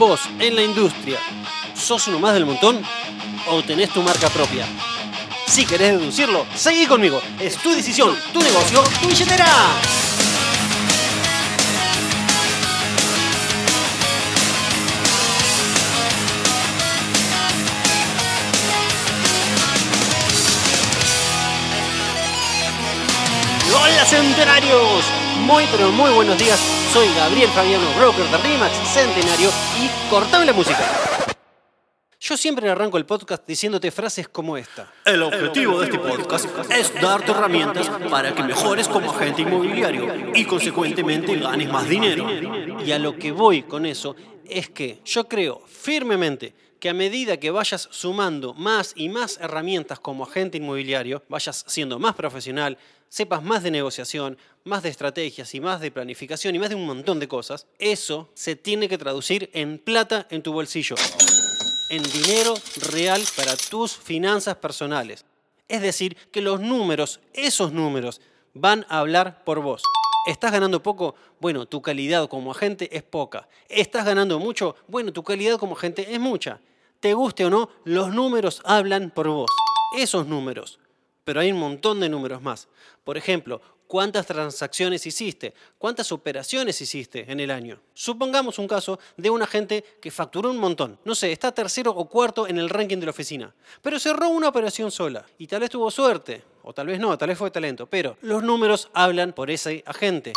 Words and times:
Vos, 0.00 0.30
en 0.38 0.56
la 0.56 0.62
industria, 0.62 1.18
¿sos 1.74 2.08
uno 2.08 2.18
más 2.18 2.32
del 2.32 2.46
montón 2.46 2.80
o 3.48 3.62
tenés 3.62 3.90
tu 3.90 4.02
marca 4.02 4.30
propia? 4.30 4.66
Si 5.46 5.66
querés 5.66 6.00
deducirlo, 6.00 6.46
seguí 6.54 6.86
conmigo. 6.86 7.20
Es 7.38 7.58
tu 7.58 7.70
decisión, 7.72 8.16
tu 8.32 8.40
negocio, 8.40 8.82
tu 9.02 9.08
billetera. 9.08 9.44
Hola 23.74 24.04
centenarios, 24.06 25.04
muy 25.42 25.66
pero 25.70 25.90
muy 25.92 26.10
buenos 26.10 26.38
días. 26.38 26.79
Soy 26.92 27.06
Gabriel 27.14 27.48
Fabiano, 27.50 27.84
broker 27.96 28.24
de 28.24 28.36
Rimax 28.38 28.76
Centenario 28.92 29.48
y 29.80 30.10
cortame 30.10 30.44
la 30.44 30.52
música. 30.52 30.80
Yo 32.18 32.36
siempre 32.36 32.68
arranco 32.68 32.98
el 32.98 33.06
podcast 33.06 33.46
diciéndote 33.46 33.92
frases 33.92 34.28
como 34.28 34.56
esta. 34.56 34.92
El 35.04 35.22
objetivo 35.22 35.78
de 35.78 35.86
este 35.86 36.00
podcast 36.00 36.46
es 36.72 36.92
darte 37.00 37.30
herramientas 37.30 37.88
para 38.10 38.34
que 38.34 38.42
mejores 38.42 38.88
como 38.88 39.12
agente 39.12 39.42
inmobiliario 39.42 40.32
y 40.34 40.44
consecuentemente 40.44 41.36
ganes 41.36 41.70
más 41.70 41.88
dinero. 41.88 42.26
Y 42.84 42.90
a 42.90 42.98
lo 42.98 43.16
que 43.16 43.30
voy 43.30 43.62
con 43.62 43.86
eso 43.86 44.16
es 44.44 44.68
que 44.68 45.00
yo 45.04 45.28
creo 45.28 45.62
firmemente 45.68 46.54
que 46.80 46.88
a 46.88 46.94
medida 46.94 47.36
que 47.36 47.52
vayas 47.52 47.88
sumando 47.92 48.52
más 48.54 48.94
y 48.96 49.10
más 49.10 49.38
herramientas 49.40 50.00
como 50.00 50.24
agente 50.24 50.56
inmobiliario, 50.58 51.22
vayas 51.28 51.64
siendo 51.68 52.00
más 52.00 52.16
profesional, 52.16 52.76
sepas 53.10 53.42
más 53.42 53.62
de 53.62 53.70
negociación, 53.70 54.38
más 54.64 54.82
de 54.82 54.88
estrategias 54.88 55.54
y 55.54 55.60
más 55.60 55.80
de 55.80 55.90
planificación 55.90 56.54
y 56.54 56.58
más 56.58 56.70
de 56.70 56.76
un 56.76 56.86
montón 56.86 57.18
de 57.20 57.28
cosas, 57.28 57.66
eso 57.78 58.30
se 58.34 58.56
tiene 58.56 58.88
que 58.88 58.96
traducir 58.96 59.50
en 59.52 59.78
plata 59.78 60.26
en 60.30 60.42
tu 60.42 60.52
bolsillo, 60.54 60.94
en 61.90 62.02
dinero 62.02 62.54
real 62.92 63.22
para 63.36 63.56
tus 63.56 63.94
finanzas 63.96 64.56
personales. 64.56 65.26
Es 65.68 65.82
decir, 65.82 66.16
que 66.32 66.40
los 66.40 66.60
números, 66.60 67.20
esos 67.34 67.72
números, 67.72 68.20
van 68.54 68.86
a 68.88 69.00
hablar 69.00 69.44
por 69.44 69.60
vos. 69.60 69.82
¿Estás 70.26 70.52
ganando 70.52 70.82
poco? 70.82 71.14
Bueno, 71.40 71.66
tu 71.66 71.80
calidad 71.80 72.28
como 72.28 72.50
agente 72.50 72.94
es 72.96 73.02
poca. 73.02 73.48
¿Estás 73.68 74.04
ganando 74.04 74.38
mucho? 74.38 74.76
Bueno, 74.88 75.12
tu 75.12 75.22
calidad 75.22 75.58
como 75.58 75.74
agente 75.74 76.12
es 76.12 76.20
mucha. 76.20 76.60
Te 77.00 77.14
guste 77.14 77.46
o 77.46 77.50
no, 77.50 77.70
los 77.84 78.12
números 78.12 78.60
hablan 78.64 79.10
por 79.10 79.28
vos. 79.28 79.50
Esos 79.96 80.26
números. 80.26 80.79
Pero 81.30 81.38
hay 81.38 81.52
un 81.52 81.60
montón 81.60 82.00
de 82.00 82.08
números 82.08 82.42
más. 82.42 82.66
Por 83.04 83.16
ejemplo, 83.16 83.62
¿cuántas 83.86 84.26
transacciones 84.26 85.06
hiciste? 85.06 85.54
¿Cuántas 85.78 86.10
operaciones 86.10 86.80
hiciste 86.80 87.30
en 87.30 87.38
el 87.38 87.52
año? 87.52 87.78
Supongamos 87.94 88.58
un 88.58 88.66
caso 88.66 88.98
de 89.16 89.30
un 89.30 89.40
agente 89.40 89.84
que 90.02 90.10
facturó 90.10 90.50
un 90.50 90.58
montón. 90.58 90.98
No 91.04 91.14
sé, 91.14 91.30
está 91.30 91.52
tercero 91.52 91.92
o 91.92 92.08
cuarto 92.08 92.48
en 92.48 92.58
el 92.58 92.68
ranking 92.68 92.98
de 92.98 93.06
la 93.06 93.12
oficina. 93.12 93.54
Pero 93.80 94.00
cerró 94.00 94.28
una 94.30 94.48
operación 94.48 94.90
sola. 94.90 95.24
Y 95.38 95.46
tal 95.46 95.60
vez 95.60 95.70
tuvo 95.70 95.88
suerte. 95.92 96.42
O 96.64 96.72
tal 96.72 96.88
vez 96.88 96.98
no, 96.98 97.16
tal 97.16 97.28
vez 97.28 97.38
fue 97.38 97.52
talento. 97.52 97.86
Pero 97.86 98.16
los 98.22 98.42
números 98.42 98.90
hablan 98.92 99.32
por 99.32 99.52
ese 99.52 99.84
agente. 99.86 100.32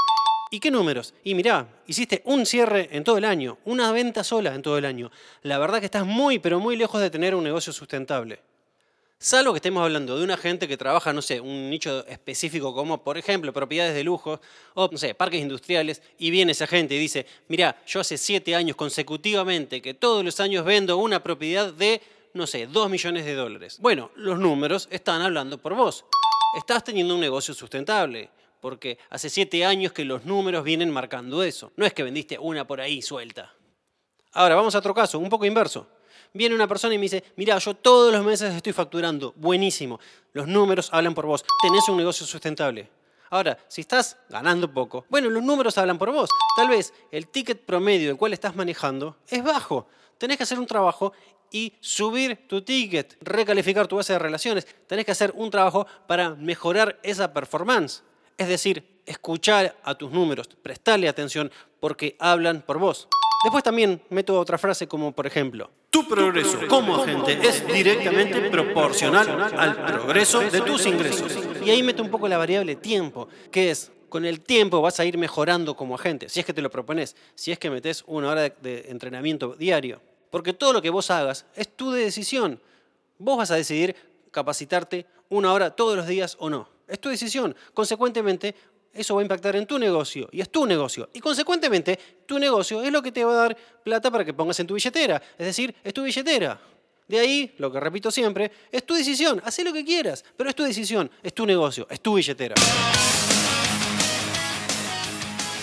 ¿Y 0.51 0.59
qué 0.59 0.69
números? 0.69 1.15
Y 1.23 1.33
mirá, 1.33 1.67
hiciste 1.87 2.21
un 2.25 2.45
cierre 2.45 2.89
en 2.91 3.03
todo 3.03 3.17
el 3.17 3.25
año, 3.25 3.57
una 3.65 3.91
venta 3.91 4.23
sola 4.23 4.53
en 4.53 4.61
todo 4.61 4.77
el 4.77 4.85
año. 4.85 5.09
La 5.41 5.57
verdad 5.57 5.79
que 5.79 5.85
estás 5.85 6.05
muy, 6.05 6.37
pero 6.37 6.59
muy 6.59 6.75
lejos 6.75 7.01
de 7.01 7.09
tener 7.09 7.33
un 7.33 7.43
negocio 7.43 7.73
sustentable. 7.73 8.52
Salvo 9.23 9.53
que 9.53 9.59
estemos 9.59 9.81
hablando 9.81 10.17
de 10.17 10.23
una 10.25 10.35
gente 10.35 10.67
que 10.67 10.75
trabaja, 10.75 11.13
no 11.13 11.21
sé, 11.21 11.39
un 11.39 11.69
nicho 11.69 12.05
específico 12.07 12.73
como, 12.73 13.05
por 13.05 13.17
ejemplo, 13.17 13.53
propiedades 13.53 13.95
de 13.95 14.03
lujo 14.03 14.41
o, 14.73 14.89
no 14.91 14.97
sé, 14.97 15.15
parques 15.15 15.39
industriales, 15.39 16.01
y 16.17 16.29
viene 16.29 16.51
esa 16.51 16.67
gente 16.67 16.95
y 16.95 16.99
dice, 16.99 17.25
mirá, 17.47 17.81
yo 17.87 18.01
hace 18.01 18.17
siete 18.17 18.53
años 18.53 18.75
consecutivamente 18.75 19.81
que 19.81 19.93
todos 19.93 20.25
los 20.25 20.41
años 20.41 20.65
vendo 20.65 20.97
una 20.97 21.23
propiedad 21.23 21.71
de, 21.71 22.01
no 22.33 22.45
sé, 22.45 22.67
dos 22.67 22.89
millones 22.89 23.23
de 23.23 23.33
dólares. 23.33 23.77
Bueno, 23.79 24.11
los 24.17 24.37
números 24.39 24.89
están 24.91 25.21
hablando 25.21 25.57
por 25.57 25.73
vos. 25.73 26.03
Estás 26.57 26.83
teniendo 26.83 27.15
un 27.15 27.21
negocio 27.21 27.53
sustentable 27.53 28.29
porque 28.59 28.97
hace 29.09 29.29
siete 29.29 29.63
años 29.63 29.93
que 29.93 30.03
los 30.03 30.25
números 30.25 30.65
vienen 30.65 30.91
marcando 30.91 31.43
eso. 31.43 31.71
No 31.77 31.85
es 31.85 31.93
que 31.93 32.03
vendiste 32.03 32.37
una 32.37 32.67
por 32.67 32.81
ahí 32.81 33.01
suelta. 33.01 33.53
Ahora, 34.33 34.55
vamos 34.55 34.75
a 34.75 34.79
otro 34.79 34.93
caso, 34.93 35.17
un 35.17 35.29
poco 35.29 35.45
inverso. 35.45 35.87
Viene 36.33 36.55
una 36.55 36.67
persona 36.67 36.93
y 36.93 36.97
me 36.97 37.03
dice, 37.03 37.23
mira, 37.35 37.57
yo 37.57 37.73
todos 37.73 38.11
los 38.11 38.23
meses 38.23 38.53
estoy 38.53 38.73
facturando, 38.73 39.33
buenísimo, 39.35 39.99
los 40.33 40.47
números 40.47 40.89
hablan 40.91 41.13
por 41.13 41.25
vos, 41.25 41.45
tenés 41.61 41.87
un 41.89 41.97
negocio 41.97 42.25
sustentable. 42.25 42.89
Ahora, 43.29 43.57
si 43.67 43.81
estás 43.81 44.17
ganando 44.29 44.71
poco, 44.71 45.05
bueno, 45.09 45.27
los 45.27 45.41
números 45.41 45.75
hablan 45.79 45.97
por 45.97 46.11
vos. 46.11 46.29
Tal 46.55 46.69
vez 46.69 46.93
el 47.11 47.27
ticket 47.27 47.65
promedio 47.65 48.09
del 48.09 48.17
cual 48.17 48.31
estás 48.31 48.55
manejando 48.55 49.17
es 49.27 49.43
bajo. 49.43 49.87
Tenés 50.19 50.37
que 50.37 50.43
hacer 50.43 50.59
un 50.59 50.67
trabajo 50.67 51.13
y 51.51 51.73
subir 51.79 52.47
tu 52.47 52.61
ticket, 52.61 53.17
recalificar 53.21 53.87
tu 53.87 53.95
base 53.95 54.13
de 54.13 54.19
relaciones. 54.19 54.67
Tenés 54.85 55.05
que 55.05 55.13
hacer 55.13 55.33
un 55.35 55.49
trabajo 55.49 55.87
para 56.05 56.35
mejorar 56.35 56.99
esa 57.01 57.33
performance. 57.33 58.03
Es 58.37 58.47
decir, 58.47 59.01
escuchar 59.05 59.75
a 59.83 59.95
tus 59.95 60.11
números, 60.11 60.47
prestarle 60.61 61.07
atención 61.07 61.51
porque 61.79 62.15
hablan 62.19 62.61
por 62.61 62.77
vos. 62.77 63.07
Después 63.43 63.63
también 63.63 64.01
meto 64.09 64.39
otra 64.39 64.57
frase 64.57 64.87
como 64.87 65.11
por 65.11 65.27
ejemplo, 65.27 65.69
Tu 65.89 66.07
progreso 66.07 66.59
como 66.69 66.95
agente 66.95 67.37
es 67.41 67.67
directamente 67.67 68.49
proporcional 68.49 69.53
al 69.57 69.85
progreso 69.85 70.39
de 70.39 70.61
tus 70.61 70.85
ingresos. 70.85 71.37
y 71.63 71.69
ahí 71.69 71.83
meto 71.83 72.01
un 72.01 72.09
poco 72.09 72.27
la 72.27 72.37
variable 72.37 72.75
tiempo, 72.75 73.27
que 73.51 73.71
es, 73.71 73.91
con 74.07 74.25
el 74.25 74.39
tiempo 74.39 74.81
vas 74.81 74.99
a 74.99 75.05
ir 75.05 75.17
mejorando 75.17 75.75
como 75.75 75.95
agente, 75.95 76.29
si 76.29 76.39
es 76.39 76.45
que 76.45 76.53
te 76.53 76.61
lo 76.61 76.71
propones, 76.71 77.15
si 77.35 77.51
es 77.51 77.59
que 77.59 77.69
metes 77.69 78.03
una 78.07 78.29
hora 78.29 78.49
de, 78.49 78.85
entrenamiento 78.87 79.55
diario. 79.55 80.01
Porque 80.29 80.53
todo 80.53 80.71
lo 80.71 80.81
que 80.81 80.89
vos 80.89 81.11
hagas 81.11 81.45
es 81.55 81.67
tu 81.67 81.91
decisión. 81.91 82.59
Vos 83.19 83.37
vas 83.37 83.51
a 83.51 83.55
decidir 83.55 83.95
capacitarte 84.31 85.05
una 85.29 85.51
hora 85.51 85.71
todos 85.71 85.97
los 85.97 86.07
días 86.07 86.37
o 86.39 86.49
no. 86.49 86.69
Es 86.87 86.99
tu 86.99 87.09
decisión. 87.09 87.55
Consecuentemente, 87.73 88.55
eso 88.93 89.15
va 89.15 89.21
a 89.21 89.23
impactar 89.23 89.55
en 89.55 89.65
tu 89.65 89.79
negocio 89.79 90.29
y 90.31 90.41
es 90.41 90.49
tu 90.49 90.65
negocio. 90.65 91.09
Y 91.13 91.19
consecuentemente, 91.19 91.97
tu 92.25 92.37
negocio 92.37 92.83
es 92.83 92.91
lo 92.91 93.01
que 93.01 93.11
te 93.11 93.25
va 93.25 93.31
a 93.31 93.35
dar 93.35 93.57
plata 93.83 94.11
para 94.11 94.23
que 94.23 94.33
pongas 94.33 94.59
en 94.59 94.67
tu 94.67 94.75
billetera. 94.75 95.21
Es 95.37 95.47
decir, 95.47 95.73
es 95.83 95.93
tu 95.93 96.03
billetera. 96.03 96.59
De 97.07 97.19
ahí, 97.19 97.53
lo 97.57 97.71
que 97.71 97.79
repito 97.79 98.11
siempre, 98.11 98.51
es 98.71 98.85
tu 98.85 98.93
decisión. 98.93 99.41
Haz 99.43 99.59
lo 99.59 99.73
que 99.73 99.83
quieras, 99.83 100.23
pero 100.37 100.49
es 100.49 100.55
tu 100.55 100.63
decisión, 100.63 101.09
es 101.21 101.33
tu 101.33 101.45
negocio, 101.45 101.87
es 101.89 102.01
tu 102.01 102.13
billetera. 102.13 102.55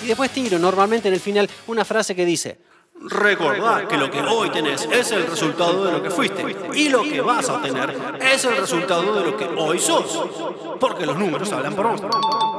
Y 0.02 0.06
después 0.06 0.30
tiro 0.30 0.58
normalmente 0.58 1.08
en 1.08 1.14
el 1.14 1.20
final 1.20 1.48
una 1.66 1.84
frase 1.84 2.14
que 2.14 2.24
dice, 2.24 2.58
Recordá 3.02 3.88
que 3.88 3.96
lo 3.96 4.10
que 4.10 4.20
hoy 4.20 4.50
tenés 4.50 4.84
es 4.84 5.10
el 5.12 5.26
resultado 5.26 5.86
de 5.86 5.92
lo 5.92 6.02
que 6.02 6.10
fuiste 6.10 6.44
y 6.74 6.90
lo 6.90 7.02
que 7.02 7.22
vas 7.22 7.48
a 7.48 7.54
obtener 7.54 7.96
es 8.20 8.44
el 8.44 8.58
resultado 8.58 9.14
de 9.14 9.30
lo 9.30 9.36
que 9.38 9.46
hoy 9.46 9.78
sos. 9.78 10.28
Porque 10.78 11.06
los 11.06 11.16
números 11.16 11.50
hablan 11.50 11.74
por 11.74 11.88
vos. 11.88 12.02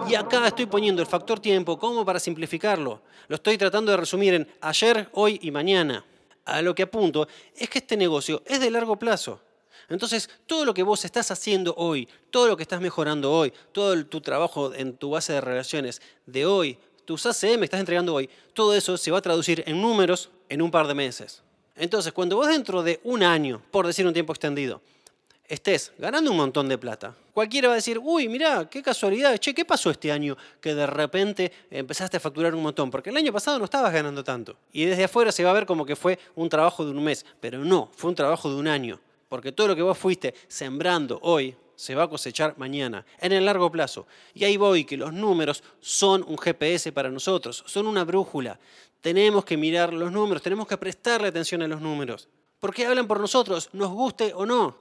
Y 0.10 0.16
acá 0.16 0.48
estoy 0.48 0.66
poniendo 0.66 1.02
el 1.02 1.08
factor 1.08 1.40
tiempo 1.40 1.78
como 1.78 2.04
para 2.04 2.20
simplificarlo. 2.20 3.02
Lo 3.28 3.36
estoy 3.36 3.58
tratando 3.58 3.92
de 3.92 3.98
resumir 3.98 4.34
en 4.34 4.48
ayer, 4.62 5.10
hoy 5.14 5.40
y 5.44 5.52
mañana. 5.52 6.04
A 6.46 6.62
lo 6.64 6.74
que 6.74 6.84
apunto 6.84 7.28
es 7.56 7.70
que 7.70 7.78
este 7.78 7.96
negocio 7.96 8.42
es 8.48 8.60
de 8.60 8.72
largo 8.72 8.98
plazo. 8.98 9.40
Entonces, 9.90 10.30
todo 10.48 10.66
lo 10.66 10.74
que 10.74 10.84
vos 10.84 11.06
estás 11.06 11.30
haciendo 11.32 11.76
hoy, 11.78 12.08
todo 12.30 12.48
lo 12.48 12.58
que 12.58 12.64
estás 12.64 12.82
mejorando 12.82 13.32
hoy, 13.32 13.54
todo 13.74 14.06
tu 14.06 14.22
trabajo 14.22 14.74
en 14.74 14.96
tu 14.96 15.12
base 15.12 15.34
de 15.34 15.42
relaciones 15.42 16.02
de 16.26 16.46
hoy, 16.46 16.80
que 17.16 17.64
estás 17.64 17.80
entregando 17.80 18.14
hoy, 18.14 18.30
todo 18.54 18.76
eso 18.76 18.98
se 18.98 19.12
va 19.12 19.18
a 19.18 19.22
traducir 19.22 19.64
en 19.66 19.82
números 19.82 20.30
en 20.50 20.62
un 20.62 20.72
par 20.72 20.88
de 20.88 20.94
meses. 20.94 21.42
Entonces, 21.76 22.14
cuando 22.14 22.36
vos 22.36 22.48
dentro 22.48 22.84
de 22.84 23.00
un 23.04 23.24
año, 23.24 23.62
por 23.72 23.88
decir 23.88 24.06
un 24.06 24.14
tiempo 24.14 24.34
extendido, 24.34 24.82
estés 25.48 25.92
ganando 25.98 26.32
un 26.32 26.38
montón 26.38 26.70
de 26.70 26.78
plata, 26.78 27.16
cualquiera 27.34 27.70
va 27.70 27.74
a 27.74 27.76
decir, 27.76 28.00
uy, 28.02 28.30
mirá, 28.30 28.70
qué 28.70 28.82
casualidad, 28.82 29.38
che, 29.38 29.54
¿qué 29.54 29.66
pasó 29.66 29.90
este 29.90 30.12
año 30.12 30.38
que 30.60 30.76
de 30.76 30.86
repente 30.86 31.52
empezaste 31.70 32.18
a 32.18 32.20
facturar 32.20 32.54
un 32.56 32.64
montón? 32.64 32.92
Porque 32.92 33.10
el 33.10 33.18
año 33.18 33.34
pasado 33.34 33.60
no 33.60 33.66
estabas 33.66 33.92
ganando 33.92 34.24
tanto. 34.24 34.56
Y 34.72 34.86
desde 34.86 35.06
afuera 35.06 35.32
se 35.32 35.44
va 35.44 35.52
a 35.52 35.54
ver 35.54 35.66
como 35.66 35.86
que 35.86 35.96
fue 35.96 36.20
un 36.36 36.50
trabajo 36.50 36.86
de 36.86 36.92
un 36.92 37.04
mes, 37.04 37.26
pero 37.40 37.66
no, 37.66 37.90
fue 37.96 38.10
un 38.10 38.16
trabajo 38.16 38.50
de 38.50 38.56
un 38.56 38.68
año. 38.68 39.00
Porque 39.28 39.52
todo 39.52 39.70
lo 39.70 39.76
que 39.76 39.82
vos 39.82 39.98
fuiste 39.98 40.34
sembrando 40.48 41.20
hoy 41.24 41.56
se 41.82 41.96
va 41.96 42.04
a 42.04 42.08
cosechar 42.08 42.54
mañana, 42.60 43.04
en 43.20 43.32
el 43.32 43.44
largo 43.44 43.72
plazo. 43.72 44.06
Y 44.36 44.44
ahí 44.44 44.56
voy, 44.56 44.86
que 44.86 44.98
los 44.98 45.12
números 45.12 45.64
son 45.80 46.24
un 46.28 46.38
GPS 46.38 46.92
para 46.92 47.10
nosotros, 47.10 47.64
son 47.66 47.88
una 47.88 48.04
brújula. 48.04 48.60
Tenemos 49.02 49.44
que 49.44 49.58
mirar 49.58 49.92
los 49.92 50.12
números, 50.12 50.44
tenemos 50.44 50.68
que 50.68 50.78
prestarle 50.78 51.30
atención 51.30 51.64
a 51.64 51.68
los 51.68 51.82
números. 51.82 52.30
Porque 52.60 52.86
hablan 52.86 53.08
por 53.08 53.20
nosotros, 53.20 53.70
nos 53.74 53.90
guste 53.90 54.32
o 54.36 54.46
no. 54.46 54.78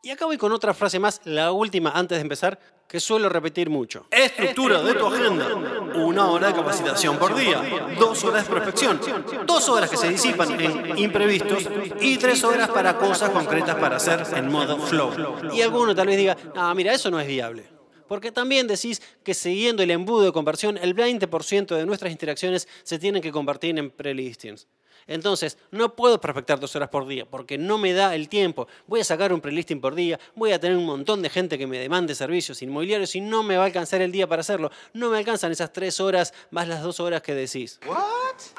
Y 0.00 0.10
acá 0.10 0.26
voy 0.26 0.38
con 0.38 0.52
otra 0.52 0.74
frase 0.74 1.00
más, 1.00 1.20
la 1.24 1.50
última 1.50 1.90
antes 1.90 2.18
de 2.18 2.22
empezar, 2.22 2.60
que 2.86 3.00
suelo 3.00 3.28
repetir 3.28 3.68
mucho. 3.68 4.06
Estructura 4.12 4.80
de 4.80 4.94
tu 4.94 5.06
agenda. 5.06 5.52
Una 5.96 6.30
hora 6.30 6.46
de 6.46 6.54
capacitación 6.54 7.18
por 7.18 7.34
día. 7.34 7.60
Dos 7.98 8.22
horas 8.22 8.44
de 8.44 8.50
prospección. 8.50 9.00
Dos 9.44 9.68
horas 9.68 9.90
que 9.90 9.96
se 9.96 10.08
disipan 10.08 10.60
en 10.60 10.98
imprevistos. 10.98 11.68
Y 12.00 12.16
tres 12.16 12.44
horas 12.44 12.70
para 12.70 12.96
cosas 12.96 13.30
concretas 13.30 13.74
para 13.74 13.96
hacer 13.96 14.24
en 14.36 14.48
modo 14.48 14.78
flow. 14.78 15.12
Y 15.52 15.62
alguno 15.62 15.92
tal 15.96 16.06
vez 16.06 16.16
diga, 16.16 16.36
no, 16.54 16.72
mira, 16.76 16.94
eso 16.94 17.10
no 17.10 17.18
es 17.18 17.26
viable. 17.26 17.68
Porque 18.06 18.30
también 18.30 18.68
decís 18.68 19.02
que 19.24 19.34
siguiendo 19.34 19.82
el 19.82 19.90
embudo 19.90 20.22
de 20.22 20.32
conversión, 20.32 20.78
el 20.78 20.94
20% 20.94 21.74
de 21.74 21.86
nuestras 21.86 22.12
interacciones 22.12 22.68
se 22.84 23.00
tienen 23.00 23.20
que 23.20 23.32
convertir 23.32 23.76
en 23.76 23.90
pre-listings. 23.90 24.68
Entonces, 25.08 25.58
no 25.72 25.96
puedo 25.96 26.20
prospectar 26.20 26.60
dos 26.60 26.76
horas 26.76 26.90
por 26.90 27.06
día 27.06 27.24
porque 27.24 27.58
no 27.58 27.78
me 27.78 27.92
da 27.94 28.14
el 28.14 28.28
tiempo. 28.28 28.68
Voy 28.86 29.00
a 29.00 29.04
sacar 29.04 29.32
un 29.32 29.40
prelisting 29.40 29.80
por 29.80 29.94
día, 29.94 30.20
voy 30.36 30.52
a 30.52 30.60
tener 30.60 30.76
un 30.76 30.86
montón 30.86 31.22
de 31.22 31.30
gente 31.30 31.58
que 31.58 31.66
me 31.66 31.78
demande 31.78 32.14
servicios 32.14 32.62
inmobiliarios 32.62 33.16
y 33.16 33.20
no 33.20 33.42
me 33.42 33.56
va 33.56 33.64
a 33.64 33.66
alcanzar 33.66 34.02
el 34.02 34.12
día 34.12 34.28
para 34.28 34.40
hacerlo. 34.40 34.70
No 34.92 35.10
me 35.10 35.18
alcanzan 35.18 35.50
esas 35.50 35.72
tres 35.72 35.98
horas 35.98 36.32
más 36.50 36.68
las 36.68 36.82
dos 36.82 37.00
horas 37.00 37.22
que 37.22 37.34
decís. 37.34 37.80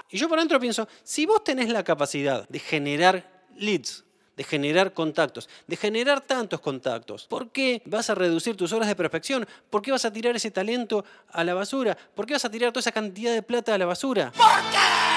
Y 0.09 0.17
yo 0.17 0.27
por 0.27 0.39
dentro 0.39 0.59
pienso, 0.59 0.87
si 1.03 1.25
vos 1.25 1.43
tenés 1.43 1.69
la 1.69 1.83
capacidad 1.83 2.49
de 2.49 2.59
generar 2.59 3.45
leads, 3.55 4.03
de 4.35 4.43
generar 4.45 4.93
contactos, 4.93 5.49
de 5.67 5.75
generar 5.75 6.21
tantos 6.21 6.61
contactos. 6.61 7.27
¿Por 7.27 7.51
qué 7.51 7.81
vas 7.85 8.09
a 8.09 8.15
reducir 8.15 8.55
tus 8.55 8.71
horas 8.71 8.87
de 8.87 8.95
prospección? 8.95 9.45
¿Por 9.69 9.81
qué 9.81 9.91
vas 9.91 10.05
a 10.05 10.13
tirar 10.13 10.33
ese 10.33 10.49
talento 10.49 11.03
a 11.29 11.43
la 11.43 11.53
basura? 11.53 11.97
¿Por 12.15 12.25
qué 12.25 12.33
vas 12.33 12.45
a 12.45 12.49
tirar 12.49 12.71
toda 12.71 12.79
esa 12.79 12.93
cantidad 12.93 13.33
de 13.33 13.43
plata 13.43 13.73
a 13.73 13.77
la 13.77 13.85
basura? 13.85 14.31
¿Por 14.31 14.47
qué? 14.71 15.08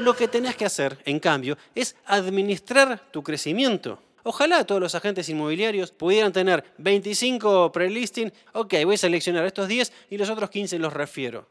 Lo 0.00 0.14
que 0.14 0.28
tenés 0.28 0.56
que 0.56 0.66
hacer, 0.66 0.98
en 1.06 1.18
cambio, 1.18 1.56
es 1.74 1.96
administrar 2.04 3.10
tu 3.10 3.22
crecimiento. 3.22 3.98
Ojalá 4.24 4.64
todos 4.64 4.80
los 4.80 4.94
agentes 4.94 5.28
inmobiliarios 5.30 5.90
pudieran 5.90 6.32
tener 6.32 6.64
25 6.76 7.72
pre-listing. 7.72 8.30
Ok, 8.52 8.74
voy 8.84 8.96
a 8.96 8.98
seleccionar 8.98 9.46
estos 9.46 9.68
10 9.68 9.92
y 10.10 10.18
los 10.18 10.28
otros 10.28 10.50
15 10.50 10.78
los 10.78 10.92
refiero. 10.92 11.48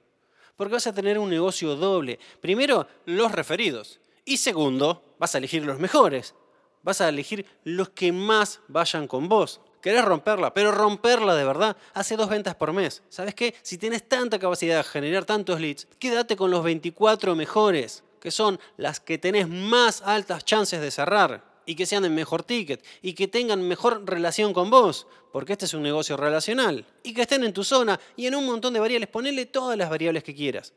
Porque 0.56 0.74
vas 0.74 0.86
a 0.86 0.94
tener 0.94 1.18
un 1.18 1.30
negocio 1.30 1.76
doble. 1.76 2.20
Primero, 2.40 2.88
los 3.06 3.32
referidos. 3.32 4.00
Y 4.26 4.38
segundo, 4.38 5.16
vas 5.18 5.34
a 5.34 5.40
elegir 5.40 5.66
los 5.66 5.80
mejores. 5.80 6.36
Vas 6.84 7.02
a 7.02 7.10
elegir 7.10 7.48
los 7.64 7.90
que 7.90 8.12
más 8.12 8.60
vayan 8.68 9.08
con 9.08 9.28
vos. 9.28 9.60
Querés 9.82 10.06
romperla, 10.06 10.54
pero 10.54 10.72
romperla 10.72 11.36
de 11.36 11.46
verdad. 11.46 11.78
Hace 11.94 12.16
dos 12.16 12.30
ventas 12.30 12.56
por 12.56 12.74
mes. 12.74 13.02
¿Sabes 13.10 13.34
qué? 13.34 13.56
Si 13.64 13.80
tienes 13.80 14.08
tanta 14.08 14.38
capacidad 14.38 14.78
de 14.78 14.84
generar 14.84 15.26
tantos 15.26 15.60
leads, 15.60 15.88
quédate 15.98 16.36
con 16.36 16.52
los 16.52 16.64
24 16.64 17.36
mejores 17.36 18.04
que 18.26 18.32
son 18.32 18.60
las 18.78 19.00
que 19.00 19.20
tenés 19.20 19.48
más 19.48 20.02
altas 20.02 20.44
chances 20.44 20.82
de 20.82 20.90
cerrar 20.90 21.62
y 21.64 21.76
que 21.76 21.86
sean 21.86 22.02
de 22.02 22.10
mejor 22.10 22.42
ticket 22.42 22.84
y 23.04 23.14
que 23.14 23.28
tengan 23.28 23.62
mejor 23.68 24.02
relación 24.04 24.52
con 24.52 24.72
vos, 24.72 25.06
porque 25.32 25.54
este 25.54 25.66
es 25.66 25.76
un 25.76 25.84
negocio 25.84 26.18
relacional, 26.18 26.88
y 27.04 27.14
que 27.14 27.22
estén 27.22 27.44
en 27.44 27.54
tu 27.54 27.64
zona 27.64 28.00
y 28.16 28.26
en 28.26 28.34
un 28.34 28.48
montón 28.48 28.74
de 28.74 28.80
variables, 28.80 29.10
ponele 29.10 29.46
todas 29.46 29.78
las 29.78 29.92
variables 29.92 30.24
que 30.24 30.34
quieras. 30.34 30.74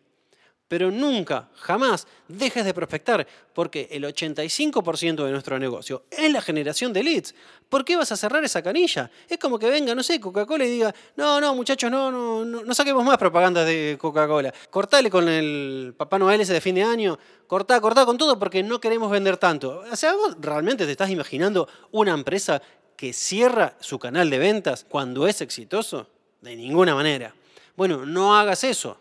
Pero 0.68 0.90
nunca, 0.90 1.48
jamás 1.54 2.06
dejes 2.28 2.62
de 2.62 2.74
prospectar, 2.74 3.26
porque 3.54 3.88
el 3.90 4.04
85% 4.04 5.24
de 5.24 5.32
nuestro 5.32 5.58
negocio 5.58 6.04
es 6.10 6.30
la 6.30 6.42
generación 6.42 6.92
de 6.92 7.02
leads. 7.02 7.34
¿Por 7.70 7.86
qué 7.86 7.96
vas 7.96 8.12
a 8.12 8.16
cerrar 8.18 8.44
esa 8.44 8.62
canilla? 8.62 9.10
Es 9.28 9.38
como 9.38 9.58
que 9.58 9.70
venga, 9.70 9.94
no 9.94 10.02
sé, 10.02 10.20
Coca-Cola 10.20 10.66
y 10.66 10.70
diga, 10.70 10.94
no, 11.16 11.40
no, 11.40 11.54
muchachos, 11.54 11.90
no, 11.90 12.12
no, 12.12 12.44
no, 12.44 12.74
saquemos 12.74 13.02
más 13.02 13.16
propaganda 13.16 13.64
de 13.64 13.96
Coca-Cola. 13.98 14.52
Cortale 14.68 15.08
con 15.08 15.26
el 15.26 15.94
Papá 15.96 16.18
Noel 16.18 16.42
ese 16.42 16.52
de 16.52 16.60
fin 16.60 16.74
de 16.74 16.82
año, 16.82 17.18
cortá, 17.46 17.80
cortá 17.80 18.04
con 18.04 18.18
todo 18.18 18.38
porque 18.38 18.62
no 18.62 18.78
queremos 18.78 19.10
vender 19.10 19.38
tanto. 19.38 19.84
O 19.90 19.96
sea, 19.96 20.12
vos 20.14 20.36
realmente 20.38 20.84
te 20.84 20.92
estás 20.92 21.08
imaginando 21.08 21.66
una 21.92 22.12
empresa 22.12 22.60
que 22.98 23.12
cierra 23.12 23.74
su 23.80 23.98
canal 23.98 24.28
de 24.28 24.38
ventas 24.38 24.84
cuando 24.86 25.26
es 25.26 25.40
exitoso? 25.40 26.08
De 26.42 26.54
ninguna 26.56 26.94
manera. 26.94 27.34
Bueno, 27.76 28.04
no 28.04 28.36
hagas 28.36 28.64
eso. 28.64 28.98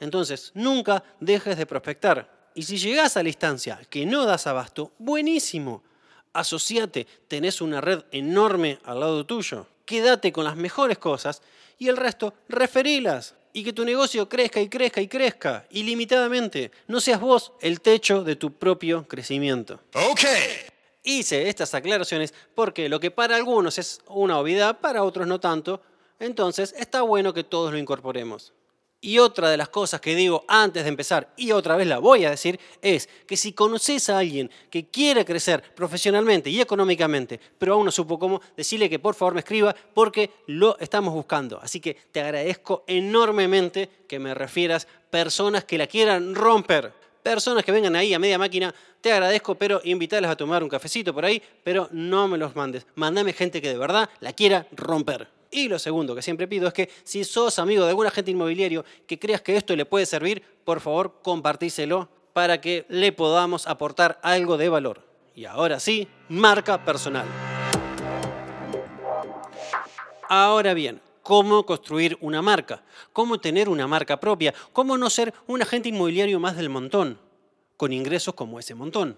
Entonces, 0.00 0.52
nunca 0.54 1.02
dejes 1.20 1.56
de 1.56 1.66
prospectar. 1.66 2.50
Y 2.54 2.62
si 2.62 2.76
llegas 2.76 3.16
a 3.16 3.22
la 3.22 3.28
instancia 3.28 3.80
que 3.88 4.06
no 4.06 4.24
das 4.24 4.46
abasto, 4.46 4.92
buenísimo. 4.98 5.82
Asociate, 6.32 7.06
tenés 7.26 7.60
una 7.60 7.80
red 7.80 8.02
enorme 8.10 8.78
al 8.84 9.00
lado 9.00 9.24
tuyo. 9.24 9.66
Quédate 9.84 10.32
con 10.32 10.44
las 10.44 10.56
mejores 10.56 10.98
cosas 10.98 11.42
y 11.78 11.88
el 11.88 11.96
resto 11.96 12.34
referilas. 12.48 13.34
Y 13.52 13.64
que 13.64 13.72
tu 13.72 13.84
negocio 13.84 14.28
crezca 14.28 14.60
y 14.60 14.68
crezca 14.68 15.00
y 15.00 15.08
crezca 15.08 15.66
ilimitadamente. 15.70 16.70
No 16.86 17.00
seas 17.00 17.20
vos 17.20 17.52
el 17.60 17.80
techo 17.80 18.22
de 18.22 18.36
tu 18.36 18.52
propio 18.52 19.08
crecimiento. 19.08 19.80
Ok. 19.94 20.24
Hice 21.02 21.48
estas 21.48 21.74
aclaraciones 21.74 22.34
porque 22.54 22.88
lo 22.88 23.00
que 23.00 23.10
para 23.10 23.36
algunos 23.36 23.78
es 23.78 24.00
una 24.08 24.38
obviedad, 24.38 24.78
para 24.78 25.02
otros 25.02 25.26
no 25.26 25.40
tanto. 25.40 25.80
Entonces 26.20 26.74
está 26.76 27.02
bueno 27.02 27.32
que 27.32 27.44
todos 27.44 27.72
lo 27.72 27.78
incorporemos. 27.78 28.52
Y 29.00 29.20
otra 29.20 29.48
de 29.48 29.56
las 29.56 29.68
cosas 29.68 30.00
que 30.00 30.16
digo 30.16 30.44
antes 30.48 30.82
de 30.82 30.88
empezar, 30.88 31.32
y 31.36 31.52
otra 31.52 31.76
vez 31.76 31.86
la 31.86 32.00
voy 32.00 32.24
a 32.24 32.30
decir, 32.30 32.58
es 32.82 33.08
que 33.28 33.36
si 33.36 33.52
conoces 33.52 34.10
a 34.10 34.18
alguien 34.18 34.50
que 34.70 34.86
quiere 34.86 35.24
crecer 35.24 35.62
profesionalmente 35.76 36.50
y 36.50 36.60
económicamente, 36.60 37.38
pero 37.58 37.74
aún 37.74 37.84
no 37.84 37.92
supo 37.92 38.18
cómo, 38.18 38.40
decirle 38.56 38.90
que 38.90 38.98
por 38.98 39.14
favor 39.14 39.34
me 39.34 39.40
escriba 39.40 39.74
porque 39.94 40.30
lo 40.48 40.76
estamos 40.80 41.14
buscando. 41.14 41.60
Así 41.62 41.78
que 41.78 41.94
te 41.94 42.20
agradezco 42.20 42.82
enormemente 42.88 43.88
que 44.08 44.18
me 44.18 44.34
refieras 44.34 44.88
personas 45.10 45.64
que 45.64 45.78
la 45.78 45.86
quieran 45.86 46.34
romper. 46.34 46.92
Personas 47.22 47.64
que 47.64 47.70
vengan 47.70 47.94
ahí 47.94 48.14
a 48.14 48.18
media 48.18 48.38
máquina, 48.38 48.74
te 49.00 49.12
agradezco, 49.12 49.54
pero 49.54 49.80
invitarles 49.84 50.30
a 50.30 50.36
tomar 50.36 50.64
un 50.64 50.68
cafecito 50.68 51.14
por 51.14 51.24
ahí, 51.24 51.40
pero 51.62 51.88
no 51.92 52.26
me 52.26 52.38
los 52.38 52.56
mandes. 52.56 52.84
Mándame 52.96 53.32
gente 53.32 53.62
que 53.62 53.68
de 53.68 53.78
verdad 53.78 54.10
la 54.18 54.32
quiera 54.32 54.66
romper. 54.72 55.37
Y 55.50 55.68
lo 55.68 55.78
segundo 55.78 56.14
que 56.14 56.22
siempre 56.22 56.46
pido 56.46 56.68
es 56.68 56.74
que 56.74 56.90
si 57.04 57.24
sos 57.24 57.58
amigo 57.58 57.84
de 57.84 57.90
algún 57.90 58.06
agente 58.06 58.30
inmobiliario 58.30 58.84
que 59.06 59.18
creas 59.18 59.40
que 59.40 59.56
esto 59.56 59.74
le 59.74 59.86
puede 59.86 60.06
servir, 60.06 60.42
por 60.64 60.80
favor 60.80 61.20
compartíselo 61.22 62.08
para 62.32 62.60
que 62.60 62.86
le 62.88 63.12
podamos 63.12 63.66
aportar 63.66 64.20
algo 64.22 64.56
de 64.56 64.68
valor. 64.68 65.02
Y 65.34 65.44
ahora 65.44 65.80
sí, 65.80 66.08
marca 66.28 66.84
personal. 66.84 67.26
Ahora 70.28 70.74
bien, 70.74 71.00
¿cómo 71.22 71.64
construir 71.64 72.18
una 72.20 72.42
marca? 72.42 72.82
¿Cómo 73.12 73.38
tener 73.40 73.68
una 73.68 73.86
marca 73.86 74.20
propia? 74.20 74.54
¿Cómo 74.72 74.98
no 74.98 75.08
ser 75.08 75.32
un 75.46 75.62
agente 75.62 75.88
inmobiliario 75.88 76.38
más 76.38 76.56
del 76.56 76.68
montón? 76.68 77.18
Con 77.76 77.92
ingresos 77.92 78.34
como 78.34 78.58
ese 78.58 78.74
montón 78.74 79.16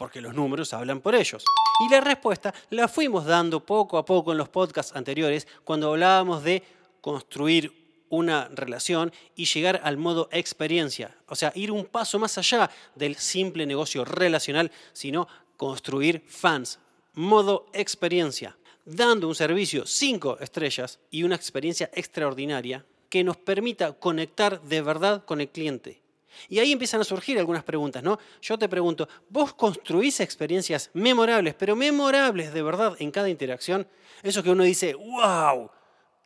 porque 0.00 0.22
los 0.22 0.32
números 0.32 0.72
hablan 0.72 1.02
por 1.02 1.14
ellos. 1.14 1.44
Y 1.80 1.88
la 1.88 2.00
respuesta 2.02 2.52
la 2.68 2.88
fuimos 2.88 3.24
dando 3.24 3.64
poco 3.64 3.96
a 3.96 4.04
poco 4.04 4.32
en 4.32 4.38
los 4.38 4.50
podcasts 4.50 4.94
anteriores 4.94 5.48
cuando 5.64 5.88
hablábamos 5.88 6.44
de 6.44 6.62
construir 7.00 7.72
una 8.10 8.48
relación 8.48 9.10
y 9.34 9.46
llegar 9.46 9.80
al 9.82 9.96
modo 9.96 10.28
experiencia. 10.30 11.16
O 11.26 11.34
sea, 11.34 11.52
ir 11.54 11.72
un 11.72 11.86
paso 11.86 12.18
más 12.18 12.36
allá 12.36 12.70
del 12.94 13.16
simple 13.16 13.64
negocio 13.64 14.04
relacional, 14.04 14.70
sino 14.92 15.26
construir 15.56 16.22
fans. 16.28 16.78
Modo 17.14 17.66
experiencia. 17.72 18.58
Dando 18.84 19.26
un 19.26 19.34
servicio 19.34 19.86
5 19.86 20.38
estrellas 20.40 20.98
y 21.10 21.22
una 21.22 21.36
experiencia 21.36 21.90
extraordinaria 21.94 22.84
que 23.08 23.24
nos 23.24 23.38
permita 23.38 23.92
conectar 23.92 24.60
de 24.60 24.82
verdad 24.82 25.24
con 25.24 25.40
el 25.40 25.48
cliente 25.48 26.02
y 26.48 26.58
ahí 26.58 26.72
empiezan 26.72 27.00
a 27.00 27.04
surgir 27.04 27.38
algunas 27.38 27.64
preguntas, 27.64 28.02
¿no? 28.02 28.18
Yo 28.42 28.58
te 28.58 28.68
pregunto, 28.68 29.08
¿vos 29.28 29.54
construís 29.54 30.20
experiencias 30.20 30.90
memorables, 30.94 31.54
pero 31.54 31.76
memorables 31.76 32.52
de 32.52 32.62
verdad 32.62 32.96
en 32.98 33.10
cada 33.10 33.28
interacción? 33.28 33.86
Eso 34.22 34.42
que 34.42 34.50
uno 34.50 34.64
dice, 34.64 34.94
wow, 34.94 35.70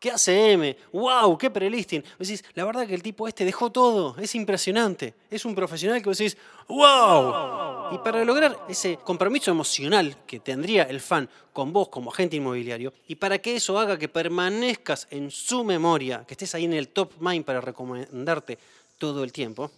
qué 0.05 0.11
ACM, 0.11 0.77
wow, 0.93 1.39
qué 1.39 1.51
prelisting. 1.51 2.03
Vos 2.19 2.29
decís, 2.29 2.45
la 2.53 2.67
verdad 2.67 2.87
que 2.87 2.95
el 2.95 3.03
tipo 3.03 3.27
este 3.27 3.45
dejó 3.45 3.73
todo, 3.73 4.17
es 4.19 4.35
impresionante, 4.35 5.15
es 5.31 5.47
un 5.47 5.55
profesional 5.55 6.03
que 6.03 6.11
vos 6.11 6.19
decís, 6.19 6.37
wow. 6.69 7.95
Y 7.95 7.99
para 7.99 8.23
lograr 8.23 8.67
ese 8.69 8.99
compromiso 8.99 9.51
emocional 9.51 10.19
que 10.27 10.41
tendría 10.41 10.83
el 10.83 11.01
fan 11.01 11.29
con 11.55 11.73
vos 11.73 11.89
como 11.89 12.11
agente 12.11 12.37
inmobiliario, 12.37 12.93
y 13.09 13.15
para 13.15 13.39
que 13.39 13.57
eso 13.57 13.79
haga 13.79 13.99
que 13.99 14.09
permanezcas 14.09 15.07
en 15.11 15.31
su 15.31 15.65
memoria, 15.65 16.25
que 16.27 16.35
estés 16.35 16.55
ahí 16.55 16.65
en 16.65 16.75
el 16.75 16.89
top 16.89 17.13
mind 17.21 17.45
para 17.47 17.63
recomendarte 17.63 18.59
todo 18.99 19.25
el 19.25 19.33
tiempo, 19.33 19.71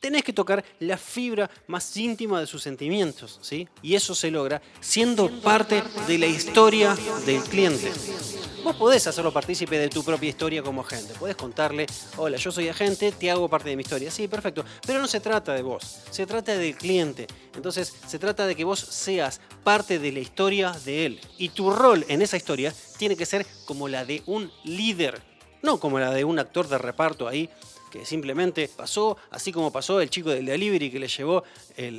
tenés 0.00 0.22
que 0.22 0.32
tocar 0.32 0.64
la 0.80 0.96
fibra 0.96 1.50
más 1.66 1.96
íntima 1.96 2.40
de 2.40 2.46
sus 2.46 2.62
sentimientos, 2.62 3.38
¿sí? 3.42 3.68
Y 3.82 3.94
eso 3.94 4.14
se 4.14 4.30
logra 4.30 4.60
siendo 4.80 5.30
parte 5.40 5.82
de 6.06 6.18
la 6.18 6.26
historia 6.26 6.96
del 7.24 7.42
cliente. 7.42 7.90
Vos 8.64 8.76
podés 8.76 9.06
hacerlo 9.06 9.30
partícipe 9.30 9.78
de 9.78 9.90
tu 9.90 10.02
propia 10.02 10.30
historia 10.30 10.62
como 10.62 10.80
agente. 10.80 11.12
Podés 11.14 11.36
contarle, 11.36 11.86
hola, 12.16 12.38
yo 12.38 12.50
soy 12.50 12.70
agente, 12.70 13.12
te 13.12 13.30
hago 13.30 13.46
parte 13.46 13.68
de 13.68 13.76
mi 13.76 13.82
historia. 13.82 14.10
Sí, 14.10 14.26
perfecto. 14.26 14.64
Pero 14.86 15.00
no 15.00 15.06
se 15.06 15.20
trata 15.20 15.52
de 15.52 15.60
vos, 15.60 16.00
se 16.10 16.24
trata 16.26 16.56
del 16.56 16.74
cliente. 16.74 17.26
Entonces, 17.54 17.92
se 18.06 18.18
trata 18.18 18.46
de 18.46 18.56
que 18.56 18.64
vos 18.64 18.80
seas 18.80 19.42
parte 19.62 19.98
de 19.98 20.12
la 20.12 20.20
historia 20.20 20.72
de 20.84 21.04
él. 21.04 21.20
Y 21.36 21.50
tu 21.50 21.70
rol 21.70 22.06
en 22.08 22.22
esa 22.22 22.38
historia 22.38 22.72
tiene 22.96 23.16
que 23.16 23.26
ser 23.26 23.46
como 23.66 23.86
la 23.86 24.06
de 24.06 24.22
un 24.24 24.50
líder, 24.64 25.20
no 25.62 25.78
como 25.78 25.98
la 25.98 26.10
de 26.10 26.24
un 26.24 26.38
actor 26.38 26.66
de 26.66 26.78
reparto 26.78 27.28
ahí 27.28 27.50
que 27.94 28.04
simplemente 28.04 28.66
pasó, 28.66 29.16
así 29.30 29.52
como 29.52 29.70
pasó 29.70 30.00
el 30.00 30.10
chico 30.10 30.30
del 30.30 30.46
delivery 30.46 30.90
que 30.90 30.98
le 30.98 31.06
llevó 31.06 31.44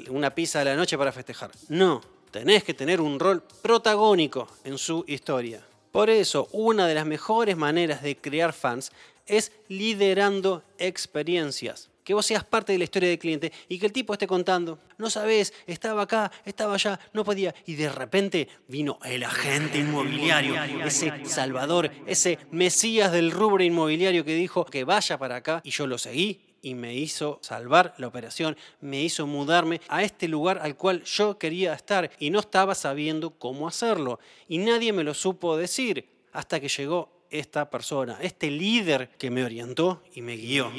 una 0.09 0.35
pizza 0.35 0.59
a 0.59 0.65
la 0.65 0.75
noche 0.75 0.97
para 0.97 1.13
festejar. 1.13 1.51
No, 1.69 2.01
tenés 2.31 2.65
que 2.65 2.73
tener 2.73 2.99
un 2.99 3.17
rol 3.17 3.41
protagónico 3.61 4.45
en 4.65 4.77
su 4.77 5.05
historia. 5.07 5.65
Por 5.93 6.09
eso, 6.09 6.49
una 6.51 6.85
de 6.85 6.95
las 6.95 7.05
mejores 7.05 7.55
maneras 7.55 8.03
de 8.03 8.17
crear 8.17 8.51
fans 8.51 8.91
es 9.25 9.53
liderando 9.69 10.63
experiencias 10.79 11.89
que 12.05 12.13
vos 12.13 12.25
seas 12.25 12.43
parte 12.43 12.71
de 12.71 12.77
la 12.77 12.83
historia 12.85 13.09
del 13.09 13.19
cliente 13.19 13.51
y 13.67 13.79
que 13.79 13.87
el 13.87 13.91
tipo 13.91 14.13
esté 14.13 14.27
contando, 14.27 14.79
no 14.97 15.09
sabes, 15.09 15.53
estaba 15.65 16.03
acá, 16.03 16.31
estaba 16.45 16.75
allá, 16.75 16.99
no 17.13 17.25
podía, 17.25 17.53
y 17.65 17.75
de 17.75 17.89
repente 17.89 18.47
vino 18.67 18.99
el 19.03 19.23
agente 19.23 19.79
inmobiliario, 19.79 20.55
ese 20.85 21.25
salvador, 21.25 21.91
ese 22.05 22.37
mesías 22.51 23.11
del 23.11 23.31
rubro 23.31 23.63
inmobiliario 23.63 24.23
que 24.23 24.35
dijo 24.35 24.65
que 24.65 24.83
vaya 24.83 25.17
para 25.17 25.37
acá 25.37 25.61
y 25.63 25.71
yo 25.71 25.87
lo 25.87 25.97
seguí 25.97 26.39
y 26.61 26.75
me 26.75 26.95
hizo 26.95 27.39
salvar 27.41 27.95
la 27.97 28.07
operación, 28.07 28.55
me 28.81 29.01
hizo 29.01 29.25
mudarme 29.25 29.81
a 29.87 30.03
este 30.03 30.27
lugar 30.27 30.59
al 30.61 30.75
cual 30.77 31.03
yo 31.03 31.37
quería 31.39 31.73
estar 31.73 32.11
y 32.19 32.29
no 32.29 32.39
estaba 32.39 32.73
sabiendo 32.73 33.31
cómo 33.31 33.67
hacerlo. 33.67 34.19
Y 34.47 34.57
nadie 34.57 34.91
me 34.91 35.03
lo 35.03 35.13
supo 35.13 35.57
decir 35.57 36.07
hasta 36.33 36.59
que 36.59 36.67
llegó 36.67 37.14
esta 37.39 37.69
persona, 37.69 38.17
este 38.21 38.49
líder 38.49 39.09
que 39.17 39.29
me 39.29 39.43
orientó 39.43 40.01
y 40.13 40.21
me 40.21 40.35
guió. 40.35 40.71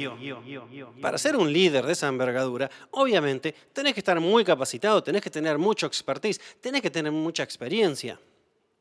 Para 1.00 1.18
ser 1.18 1.36
un 1.36 1.52
líder 1.52 1.86
de 1.86 1.92
esa 1.92 2.08
envergadura, 2.08 2.70
obviamente 2.92 3.54
tenés 3.72 3.94
que 3.94 4.00
estar 4.00 4.18
muy 4.20 4.44
capacitado, 4.44 5.02
tenés 5.02 5.22
que 5.22 5.30
tener 5.30 5.58
mucho 5.58 5.86
expertise, 5.86 6.40
tenés 6.60 6.82
que 6.82 6.90
tener 6.90 7.12
mucha 7.12 7.42
experiencia. 7.42 8.18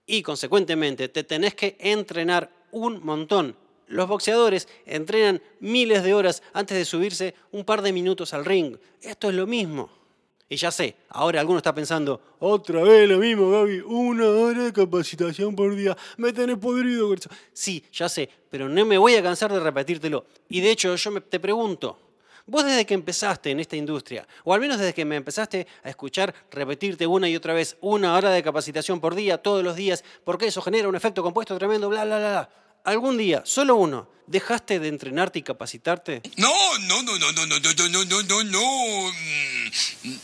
Y 0.05 0.21
consecuentemente 0.21 1.09
te 1.09 1.23
tenés 1.23 1.55
que 1.55 1.77
entrenar 1.79 2.51
un 2.71 3.03
montón. 3.03 3.55
Los 3.87 4.07
boxeadores 4.07 4.67
entrenan 4.85 5.41
miles 5.59 6.03
de 6.03 6.13
horas 6.13 6.41
antes 6.53 6.77
de 6.77 6.85
subirse 6.85 7.35
un 7.51 7.65
par 7.65 7.81
de 7.81 7.93
minutos 7.93 8.33
al 8.33 8.45
ring. 8.45 8.77
Esto 9.01 9.29
es 9.29 9.35
lo 9.35 9.45
mismo. 9.45 10.04
Y 10.47 10.57
ya 10.57 10.69
sé, 10.69 10.95
ahora 11.09 11.39
alguno 11.39 11.57
está 11.57 11.73
pensando, 11.73 12.21
otra 12.37 12.83
vez 12.83 13.09
lo 13.09 13.17
mismo, 13.17 13.49
Gaby, 13.49 13.81
una 13.81 14.29
hora 14.29 14.65
de 14.65 14.73
capacitación 14.73 15.55
por 15.55 15.75
día, 15.75 15.97
me 16.17 16.31
tenés 16.33 16.57
podrido. 16.57 17.13
Sí, 17.51 17.83
ya 17.91 18.07
sé, 18.07 18.29
pero 18.49 18.69
no 18.69 18.85
me 18.85 18.99
voy 18.99 19.15
a 19.15 19.23
cansar 19.23 19.51
de 19.51 19.59
repetírtelo. 19.59 20.25
Y 20.47 20.61
de 20.61 20.69
hecho, 20.69 20.95
yo 20.95 21.21
te 21.23 21.39
pregunto, 21.39 21.97
vos 22.45 22.63
desde 22.63 22.85
que 22.85 22.93
empezaste 22.93 23.49
en 23.49 23.59
esta 23.59 23.75
industria, 23.75 24.27
o 24.43 24.53
al 24.53 24.59
menos 24.59 24.77
desde 24.77 24.93
que 24.93 25.03
me 25.03 25.15
empezaste 25.15 25.65
a 25.83 25.89
escuchar 25.89 26.35
repetirte 26.51 27.07
una 27.07 27.27
y 27.27 27.35
otra 27.35 27.55
vez 27.55 27.75
una 27.81 28.13
hora 28.13 28.29
de 28.29 28.43
capacitación 28.43 29.01
por 29.01 29.15
día, 29.15 29.39
todos 29.39 29.63
los 29.63 29.75
días, 29.75 30.03
porque 30.23 30.45
eso 30.45 30.61
genera 30.61 30.87
un 30.87 30.95
efecto 30.95 31.23
compuesto 31.23 31.57
tremendo, 31.57 31.89
bla, 31.89 32.05
bla, 32.05 32.19
bla, 32.19 32.29
bla 32.29 32.64
algún 32.85 33.17
día, 33.17 33.41
solo 33.45 33.75
uno, 33.75 34.07
dejaste 34.27 34.79
de 34.79 34.87
entrenarte 34.87 35.39
y 35.39 35.41
capacitarte? 35.41 36.21
No, 36.37 36.77
no, 36.87 37.03
no, 37.03 37.17
no, 37.17 37.31
no, 37.31 37.45
no, 37.45 37.59
no, 37.59 37.89
no, 37.89 38.05
no, 38.05 38.23
no, 38.23 38.43
no. 38.43 39.11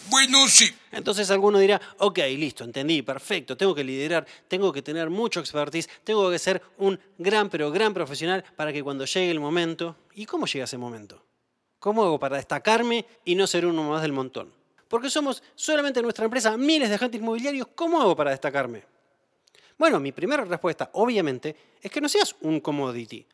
Bueno, 0.09 0.47
sí. 0.47 0.71
Entonces 0.91 1.29
alguno 1.31 1.59
dirá, 1.59 1.81
ok, 1.97 2.19
listo, 2.37 2.63
entendí, 2.63 3.01
perfecto, 3.01 3.57
tengo 3.57 3.75
que 3.75 3.83
liderar, 3.83 4.25
tengo 4.47 4.71
que 4.71 4.81
tener 4.81 5.09
mucho 5.09 5.39
expertise, 5.39 5.89
tengo 6.03 6.29
que 6.29 6.39
ser 6.39 6.61
un 6.77 6.99
gran, 7.17 7.49
pero 7.49 7.71
gran 7.71 7.93
profesional 7.93 8.43
para 8.55 8.71
que 8.71 8.83
cuando 8.83 9.05
llegue 9.05 9.31
el 9.31 9.39
momento... 9.39 9.95
¿Y 10.13 10.25
cómo 10.25 10.45
llega 10.45 10.65
ese 10.65 10.77
momento? 10.77 11.23
¿Cómo 11.79 12.03
hago 12.03 12.19
para 12.19 12.37
destacarme 12.37 13.05
y 13.25 13.35
no 13.35 13.47
ser 13.47 13.65
uno 13.65 13.83
más 13.83 14.01
del 14.01 14.11
montón? 14.11 14.53
Porque 14.87 15.09
somos 15.09 15.41
solamente 15.55 15.99
en 15.99 16.03
nuestra 16.03 16.25
empresa 16.25 16.57
miles 16.57 16.89
de 16.89 16.95
agentes 16.95 17.21
inmobiliarios, 17.21 17.67
¿cómo 17.73 18.01
hago 18.01 18.15
para 18.15 18.31
destacarme? 18.31 18.83
Bueno, 19.81 19.99
mi 19.99 20.11
primera 20.11 20.45
respuesta, 20.45 20.91
obviamente, 20.93 21.55
es 21.81 21.89
que 21.89 21.99
no 21.99 22.07
seas 22.07 22.35
un 22.41 22.59
commodity, 22.59 23.25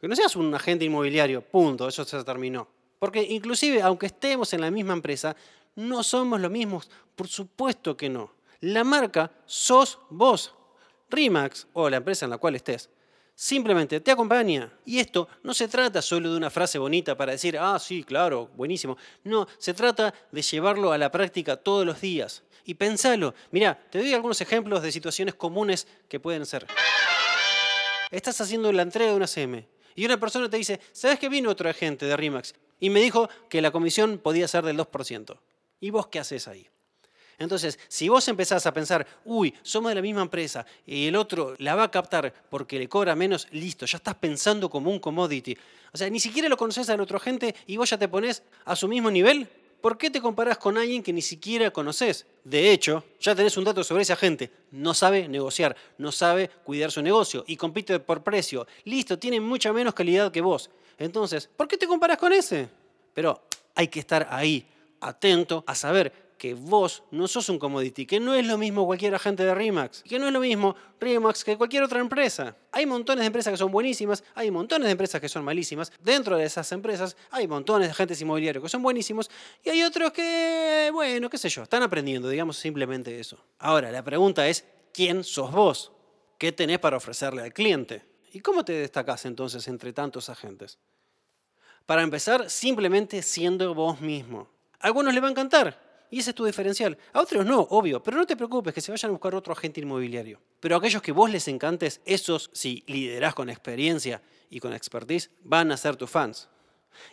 que 0.00 0.08
no 0.08 0.16
seas 0.16 0.34
un 0.34 0.52
agente 0.52 0.84
inmobiliario, 0.84 1.42
punto, 1.42 1.86
eso 1.86 2.04
se 2.04 2.24
terminó. 2.24 2.66
Porque 2.98 3.22
inclusive, 3.22 3.80
aunque 3.82 4.06
estemos 4.06 4.52
en 4.52 4.62
la 4.62 4.72
misma 4.72 4.94
empresa, 4.94 5.36
no 5.76 6.02
somos 6.02 6.40
lo 6.40 6.50
mismos, 6.50 6.90
por 7.14 7.28
supuesto 7.28 7.96
que 7.96 8.08
no. 8.08 8.32
La 8.62 8.82
marca 8.82 9.30
sos 9.46 10.00
vos, 10.10 10.52
Rimax 11.08 11.68
o 11.72 11.88
la 11.88 11.98
empresa 11.98 12.26
en 12.26 12.30
la 12.30 12.38
cual 12.38 12.56
estés. 12.56 12.90
Simplemente 13.42 13.98
te 13.98 14.12
acompaña. 14.12 14.72
Y 14.86 15.00
esto 15.00 15.28
no 15.42 15.52
se 15.52 15.66
trata 15.66 16.00
solo 16.00 16.30
de 16.30 16.36
una 16.36 16.48
frase 16.48 16.78
bonita 16.78 17.16
para 17.16 17.32
decir, 17.32 17.58
ah, 17.58 17.76
sí, 17.80 18.04
claro, 18.04 18.48
buenísimo. 18.54 18.96
No, 19.24 19.48
se 19.58 19.74
trata 19.74 20.14
de 20.30 20.42
llevarlo 20.42 20.92
a 20.92 20.96
la 20.96 21.10
práctica 21.10 21.56
todos 21.56 21.84
los 21.84 22.00
días. 22.00 22.44
Y 22.64 22.74
pensalo. 22.74 23.34
Mira, 23.50 23.76
te 23.90 23.98
doy 23.98 24.14
algunos 24.14 24.40
ejemplos 24.40 24.80
de 24.80 24.92
situaciones 24.92 25.34
comunes 25.34 25.88
que 26.08 26.20
pueden 26.20 26.46
ser. 26.46 26.68
Estás 28.12 28.40
haciendo 28.40 28.70
la 28.70 28.82
entrega 28.82 29.10
de 29.10 29.16
una 29.16 29.26
CM 29.26 29.66
y 29.96 30.04
una 30.04 30.20
persona 30.20 30.48
te 30.48 30.58
dice, 30.58 30.78
¿sabes 30.92 31.18
que 31.18 31.28
vino 31.28 31.50
otro 31.50 31.68
agente 31.68 32.06
de 32.06 32.16
RIMAX? 32.16 32.54
Y 32.78 32.90
me 32.90 33.00
dijo 33.00 33.28
que 33.48 33.60
la 33.60 33.72
comisión 33.72 34.18
podía 34.18 34.46
ser 34.46 34.64
del 34.64 34.78
2%. 34.78 35.36
¿Y 35.80 35.90
vos 35.90 36.06
qué 36.06 36.20
haces 36.20 36.46
ahí? 36.46 36.68
Entonces, 37.42 37.78
si 37.88 38.08
vos 38.08 38.26
empezás 38.28 38.66
a 38.66 38.72
pensar, 38.72 39.06
uy, 39.24 39.54
somos 39.62 39.90
de 39.90 39.96
la 39.96 40.02
misma 40.02 40.22
empresa 40.22 40.64
y 40.86 41.06
el 41.06 41.16
otro 41.16 41.54
la 41.58 41.74
va 41.74 41.84
a 41.84 41.90
captar 41.90 42.32
porque 42.50 42.78
le 42.78 42.88
cobra 42.88 43.14
menos, 43.14 43.48
listo, 43.50 43.86
ya 43.86 43.96
estás 43.96 44.14
pensando 44.14 44.70
como 44.70 44.90
un 44.90 44.98
commodity. 44.98 45.56
O 45.92 45.98
sea, 45.98 46.08
ni 46.08 46.20
siquiera 46.20 46.48
lo 46.48 46.56
conoces 46.56 46.88
al 46.88 47.00
otro 47.00 47.16
agente 47.16 47.54
y 47.66 47.76
vos 47.76 47.90
ya 47.90 47.98
te 47.98 48.08
pones 48.08 48.42
a 48.64 48.76
su 48.76 48.88
mismo 48.88 49.10
nivel. 49.10 49.48
¿por 49.82 49.98
qué 49.98 50.08
te 50.08 50.22
comparás 50.22 50.56
con 50.56 50.78
alguien 50.78 51.02
que 51.02 51.12
ni 51.12 51.20
siquiera 51.20 51.70
conoces? 51.70 52.24
De 52.44 52.70
hecho, 52.70 53.04
ya 53.20 53.34
tenés 53.34 53.56
un 53.56 53.64
dato 53.64 53.84
sobre 53.84 54.02
esa 54.02 54.16
gente. 54.16 54.50
No 54.70 54.94
sabe 54.94 55.28
negociar, 55.28 55.76
no 55.98 56.12
sabe 56.12 56.48
cuidar 56.64 56.90
su 56.90 57.02
negocio 57.02 57.44
y 57.46 57.56
compite 57.56 57.98
por 57.98 58.22
precio. 58.22 58.66
Listo, 58.84 59.18
tiene 59.18 59.40
mucha 59.40 59.72
menos 59.72 59.92
calidad 59.92 60.32
que 60.32 60.40
vos. 60.40 60.70
Entonces, 60.96 61.50
¿por 61.54 61.68
qué 61.68 61.76
te 61.76 61.86
comparás 61.86 62.16
con 62.16 62.32
ese? 62.32 62.68
Pero 63.12 63.42
hay 63.74 63.88
que 63.88 64.00
estar 64.00 64.28
ahí, 64.30 64.64
atento 65.00 65.64
a 65.66 65.74
saber 65.74 66.12
que 66.42 66.54
vos 66.54 67.04
no 67.12 67.28
sos 67.28 67.48
un 67.50 67.58
commodity, 67.60 68.04
que 68.04 68.18
no 68.18 68.34
es 68.34 68.44
lo 68.44 68.58
mismo 68.58 68.84
cualquier 68.84 69.14
agente 69.14 69.44
de 69.44 69.54
Remax, 69.54 70.02
que 70.02 70.18
no 70.18 70.26
es 70.26 70.32
lo 70.32 70.40
mismo 70.40 70.74
Remax 70.98 71.44
que 71.44 71.56
cualquier 71.56 71.84
otra 71.84 72.00
empresa. 72.00 72.56
Hay 72.72 72.84
montones 72.84 73.20
de 73.20 73.26
empresas 73.28 73.52
que 73.52 73.56
son 73.56 73.70
buenísimas, 73.70 74.24
hay 74.34 74.50
montones 74.50 74.86
de 74.86 74.90
empresas 74.90 75.20
que 75.20 75.28
son 75.28 75.44
malísimas. 75.44 75.92
Dentro 76.00 76.36
de 76.36 76.44
esas 76.44 76.72
empresas 76.72 77.16
hay 77.30 77.46
montones 77.46 77.86
de 77.86 77.92
agentes 77.92 78.20
inmobiliarios 78.20 78.60
que 78.60 78.68
son 78.68 78.82
buenísimos 78.82 79.30
y 79.62 79.70
hay 79.70 79.84
otros 79.84 80.10
que, 80.10 80.90
bueno, 80.92 81.30
qué 81.30 81.38
sé 81.38 81.48
yo, 81.48 81.62
están 81.62 81.84
aprendiendo, 81.84 82.28
digamos 82.28 82.56
simplemente 82.56 83.20
eso. 83.20 83.38
Ahora, 83.60 83.92
la 83.92 84.02
pregunta 84.02 84.48
es, 84.48 84.64
¿quién 84.92 85.22
sos 85.22 85.52
vos? 85.52 85.92
¿Qué 86.38 86.50
tenés 86.50 86.80
para 86.80 86.96
ofrecerle 86.96 87.42
al 87.42 87.52
cliente? 87.52 88.04
¿Y 88.32 88.40
cómo 88.40 88.64
te 88.64 88.72
destacás 88.72 89.26
entonces 89.26 89.68
entre 89.68 89.92
tantos 89.92 90.28
agentes? 90.28 90.80
Para 91.86 92.02
empezar, 92.02 92.50
simplemente 92.50 93.22
siendo 93.22 93.72
vos 93.76 94.00
mismo. 94.00 94.48
A 94.80 94.88
algunos 94.88 95.14
les 95.14 95.22
va 95.22 95.28
a 95.28 95.30
encantar, 95.30 95.80
y 96.12 96.18
ese 96.18 96.30
es 96.30 96.36
tu 96.36 96.44
diferencial. 96.44 96.98
A 97.14 97.22
otros 97.22 97.46
no, 97.46 97.60
obvio, 97.70 98.02
pero 98.02 98.18
no 98.18 98.26
te 98.26 98.36
preocupes 98.36 98.74
que 98.74 98.82
se 98.82 98.92
vayan 98.92 99.08
a 99.08 99.12
buscar 99.12 99.34
otro 99.34 99.54
agente 99.54 99.80
inmobiliario. 99.80 100.38
Pero 100.60 100.76
aquellos 100.76 101.00
que 101.00 101.10
vos 101.10 101.30
les 101.30 101.48
encantes, 101.48 102.02
esos, 102.04 102.50
si 102.52 102.84
liderás 102.86 103.34
con 103.34 103.48
experiencia 103.48 104.20
y 104.50 104.60
con 104.60 104.74
expertise, 104.74 105.30
van 105.42 105.72
a 105.72 105.76
ser 105.78 105.96
tus 105.96 106.10
fans. 106.10 106.50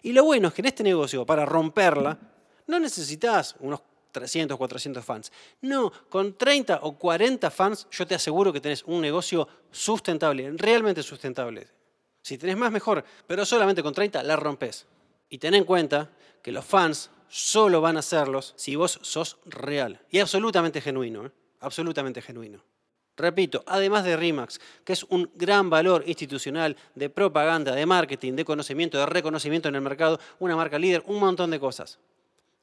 Y 0.01 0.11
lo 0.11 0.25
bueno 0.25 0.49
es 0.49 0.53
que 0.53 0.61
en 0.61 0.65
este 0.65 0.83
negocio, 0.83 1.25
para 1.25 1.45
romperla, 1.45 2.19
no 2.67 2.77
necesitas 2.77 3.55
unos 3.61 3.79
300, 4.11 4.57
400 4.57 5.05
fans. 5.05 5.31
No, 5.61 5.93
con 6.09 6.37
30 6.37 6.79
o 6.81 6.97
40 6.97 7.49
fans 7.51 7.87
yo 7.89 8.05
te 8.05 8.15
aseguro 8.15 8.51
que 8.51 8.59
tenés 8.59 8.83
un 8.83 8.99
negocio 8.99 9.47
sustentable, 9.71 10.51
realmente 10.57 11.03
sustentable. 11.03 11.69
Si 12.21 12.37
tenés 12.37 12.57
más, 12.57 12.69
mejor, 12.69 13.05
pero 13.25 13.45
solamente 13.45 13.81
con 13.81 13.93
30 13.93 14.23
la 14.23 14.35
rompes. 14.35 14.85
Y 15.29 15.37
ten 15.37 15.53
en 15.53 15.63
cuenta 15.63 16.09
que 16.41 16.51
los 16.51 16.65
fans 16.65 17.09
solo 17.29 17.81
van 17.81 17.95
a 17.95 17.99
hacerlos 17.99 18.53
si 18.57 18.75
vos 18.75 18.99
sos 19.01 19.37
real 19.45 20.01
y 20.09 20.19
absolutamente 20.19 20.81
genuino, 20.81 21.27
¿eh? 21.27 21.31
absolutamente 21.61 22.21
genuino. 22.21 22.63
Repito, 23.19 23.63
además 23.67 24.05
de 24.05 24.15
RIMAX, 24.15 24.61
que 24.85 24.93
es 24.93 25.03
un 25.03 25.29
gran 25.35 25.69
valor 25.69 26.05
institucional 26.07 26.77
de 26.95 27.09
propaganda, 27.09 27.75
de 27.75 27.85
marketing, 27.85 28.33
de 28.33 28.45
conocimiento, 28.45 28.97
de 28.97 29.05
reconocimiento 29.05 29.67
en 29.67 29.75
el 29.75 29.81
mercado, 29.81 30.21
una 30.39 30.55
marca 30.55 30.79
líder, 30.79 31.03
un 31.05 31.19
montón 31.19 31.51
de 31.51 31.59
cosas. 31.59 31.99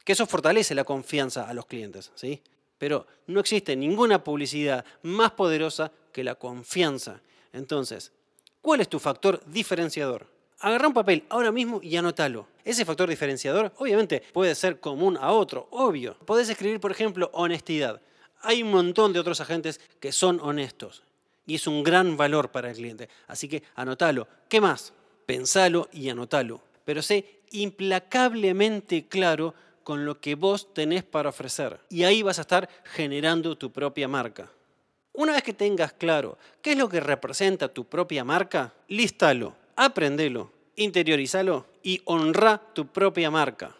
Que 0.03 0.13
eso 0.13 0.25
fortalece 0.25 0.73
la 0.73 0.83
confianza 0.83 1.47
a 1.47 1.53
los 1.53 1.67
clientes, 1.67 2.11
¿sí? 2.15 2.41
Pero 2.79 3.05
no 3.27 3.39
existe 3.39 3.75
ninguna 3.75 4.23
publicidad 4.23 4.83
más 5.03 5.31
poderosa 5.31 5.91
que 6.11 6.23
la 6.23 6.33
confianza. 6.33 7.21
Entonces, 7.53 8.11
¿cuál 8.59 8.81
es 8.81 8.89
tu 8.89 8.97
factor 8.97 9.43
diferenciador? 9.45 10.27
Agarra 10.59 10.87
un 10.87 10.93
papel 10.93 11.23
ahora 11.29 11.51
mismo 11.51 11.79
y 11.83 11.95
anótalo. 11.97 12.47
Ese 12.65 12.83
factor 12.83 13.07
diferenciador 13.07 13.71
obviamente 13.77 14.23
puede 14.33 14.55
ser 14.55 14.79
común 14.79 15.15
a 15.21 15.31
otro, 15.31 15.67
obvio. 15.69 16.17
Podés 16.25 16.49
escribir, 16.49 16.79
por 16.79 16.91
ejemplo, 16.91 17.29
honestidad. 17.33 18.01
Hay 18.41 18.63
un 18.63 18.71
montón 18.71 19.13
de 19.13 19.19
otros 19.19 19.39
agentes 19.39 19.79
que 19.99 20.11
son 20.11 20.39
honestos 20.41 21.03
y 21.45 21.55
es 21.55 21.67
un 21.67 21.83
gran 21.83 22.17
valor 22.17 22.49
para 22.49 22.71
el 22.71 22.75
cliente. 22.75 23.07
Así 23.27 23.47
que 23.47 23.61
anótalo. 23.75 24.27
¿Qué 24.49 24.59
más? 24.59 24.93
Pensalo 25.27 25.89
y 25.93 26.09
anótalo. 26.09 26.61
Pero 26.85 27.03
sé 27.03 27.41
implacablemente 27.51 29.07
claro 29.07 29.53
con 29.83 30.05
lo 30.05 30.19
que 30.19 30.33
vos 30.33 30.73
tenés 30.73 31.03
para 31.03 31.29
ofrecer. 31.29 31.79
Y 31.89 32.03
ahí 32.03 32.23
vas 32.23 32.39
a 32.39 32.41
estar 32.41 32.67
generando 32.83 33.59
tu 33.59 33.71
propia 33.71 34.07
marca. 34.07 34.49
Una 35.13 35.33
vez 35.33 35.43
que 35.43 35.53
tengas 35.53 35.93
claro 35.93 36.39
qué 36.63 36.71
es 36.71 36.77
lo 36.77 36.89
que 36.89 36.99
representa 36.99 37.67
tu 37.67 37.85
propia 37.85 38.23
marca, 38.23 38.73
lístalo 38.87 39.66
aprendelo, 39.77 40.51
interiorízalo 40.75 41.65
y 41.81 42.01
honra 42.03 42.61
tu 42.73 42.87
propia 42.87 43.31
marca. 43.31 43.73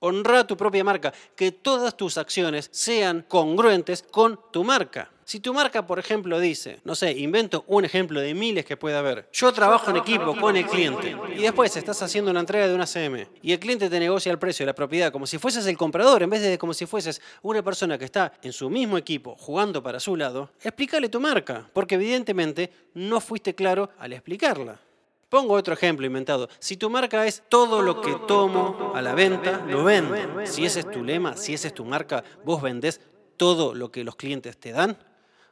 Honra 0.00 0.46
tu 0.46 0.56
propia 0.56 0.82
marca, 0.82 1.12
que 1.36 1.52
todas 1.52 1.94
tus 1.94 2.16
acciones 2.16 2.70
sean 2.72 3.24
congruentes 3.28 4.02
con 4.02 4.40
tu 4.50 4.64
marca. 4.64 5.10
Si 5.30 5.38
tu 5.38 5.54
marca, 5.54 5.86
por 5.86 6.00
ejemplo, 6.00 6.40
dice, 6.40 6.80
no 6.82 6.96
sé, 6.96 7.12
invento 7.12 7.64
un 7.68 7.84
ejemplo 7.84 8.20
de 8.20 8.34
miles 8.34 8.64
que 8.64 8.76
puede 8.76 8.96
haber, 8.96 9.28
yo 9.32 9.52
trabajo 9.52 9.90
en 9.90 9.98
equipo 9.98 10.34
con 10.36 10.56
el 10.56 10.66
cliente 10.66 11.16
y 11.36 11.42
después 11.42 11.76
estás 11.76 12.02
haciendo 12.02 12.32
una 12.32 12.40
entrega 12.40 12.66
de 12.66 12.74
una 12.74 12.84
CM 12.84 13.28
y 13.40 13.52
el 13.52 13.60
cliente 13.60 13.88
te 13.88 14.00
negocia 14.00 14.32
el 14.32 14.40
precio 14.40 14.64
de 14.64 14.68
la 14.72 14.74
propiedad 14.74 15.12
como 15.12 15.28
si 15.28 15.38
fueses 15.38 15.66
el 15.66 15.76
comprador 15.76 16.24
en 16.24 16.30
vez 16.30 16.42
de 16.42 16.58
como 16.58 16.74
si 16.74 16.84
fueses 16.84 17.22
una 17.42 17.62
persona 17.62 17.96
que 17.96 18.06
está 18.06 18.32
en 18.42 18.52
su 18.52 18.68
mismo 18.70 18.98
equipo 18.98 19.36
jugando 19.36 19.84
para 19.84 20.00
su 20.00 20.16
lado, 20.16 20.50
explícale 20.62 21.08
tu 21.08 21.20
marca, 21.20 21.70
porque 21.72 21.94
evidentemente 21.94 22.72
no 22.94 23.20
fuiste 23.20 23.54
claro 23.54 23.90
al 23.98 24.14
explicarla. 24.14 24.80
Pongo 25.30 25.54
otro 25.54 25.74
ejemplo 25.74 26.04
inventado. 26.04 26.48
Si 26.58 26.76
tu 26.76 26.90
marca 26.90 27.24
es 27.24 27.44
todo 27.48 27.82
lo 27.82 28.00
que 28.00 28.16
tomo 28.26 28.92
a 28.94 29.00
la 29.00 29.14
venta, 29.14 29.64
lo 29.64 29.84
vendo. 29.84 30.44
Si 30.44 30.66
ese 30.66 30.80
es 30.80 30.90
tu 30.90 31.04
lema, 31.04 31.36
si 31.36 31.54
esa 31.54 31.68
es 31.68 31.74
tu 31.74 31.84
marca, 31.84 32.24
vos 32.44 32.60
vendés 32.60 33.00
todo 33.36 33.72
lo 33.72 33.92
que 33.92 34.02
los 34.02 34.16
clientes 34.16 34.58
te 34.58 34.72
dan, 34.72 34.98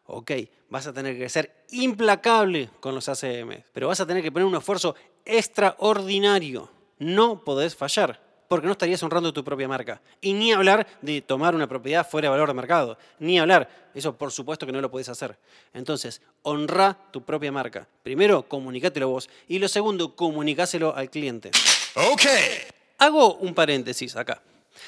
ok, 0.07 0.33
vas 0.69 0.89
a 0.89 0.93
tener 0.93 1.17
que 1.17 1.29
ser 1.29 1.65
implacable 1.71 2.71
con 2.81 2.95
los 2.95 3.09
ACM, 3.09 3.63
pero 3.73 3.89
vas 3.89 4.01
a 4.01 4.07
tener 4.07 4.23
que 4.23 4.33
poner 4.33 4.47
un 4.47 4.57
esfuerzo 4.57 4.97
extraordinario. 5.25 6.69
No 6.99 7.45
podés 7.45 7.77
fallar 7.77 8.28
porque 8.49 8.67
no 8.67 8.73
estarías 8.73 9.03
honrando 9.03 9.33
tu 9.33 9.45
propia 9.45 9.69
marca. 9.69 10.01
Y 10.21 10.33
ni 10.33 10.53
hablar 10.53 10.87
de 11.03 11.21
tomar 11.21 11.55
una 11.55 11.69
propiedad 11.69 12.09
fuera 12.09 12.27
de 12.27 12.31
valor 12.31 12.49
de 12.49 12.55
mercado. 12.55 12.99
Ni 13.19 13.39
hablar. 13.39 13.69
Eso 13.95 14.17
por 14.17 14.33
supuesto 14.33 14.65
que 14.67 14.73
no 14.73 14.81
lo 14.81 14.91
puedes 14.91 15.09
hacer. 15.11 15.39
Entonces, 15.75 16.23
honra 16.43 16.97
tu 17.13 17.23
propia 17.23 17.53
marca. 17.53 17.87
Primero, 18.03 18.49
comunicátelo 18.49 19.09
vos. 19.09 19.29
Y 19.49 19.59
lo 19.59 19.69
segundo, 19.69 20.17
comunicáselo 20.17 20.97
al 20.97 21.11
cliente. 21.11 21.51
Ok. 21.95 22.23
Hago 22.99 23.35
un 23.35 23.55
paréntesis 23.55 24.17
acá. 24.17 24.43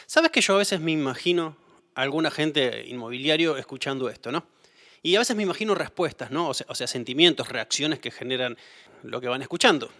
¿Sabes 0.07 0.31
que 0.31 0.41
yo 0.41 0.55
a 0.55 0.59
veces 0.59 0.81
me 0.81 0.93
imagino 0.93 1.57
a 1.95 2.03
alguna 2.03 2.31
gente 2.31 2.87
inmobiliario 2.87 3.57
escuchando 3.57 4.09
esto, 4.09 4.33
¿no? 4.33 4.45
Y 5.03 5.17
a 5.17 5.19
veces 5.19 5.37
me 5.37 5.43
imagino 5.43 5.75
respuestas, 5.75 6.31
¿no? 6.31 6.49
O 6.49 6.55
sea, 6.55 6.67
o 6.69 6.75
sea, 6.75 6.87
sentimientos, 6.87 7.49
reacciones 7.49 7.99
que 7.99 8.11
generan 8.11 8.57
lo 9.03 9.21
que 9.21 9.29
van 9.29 9.43
escuchando. 9.43 9.91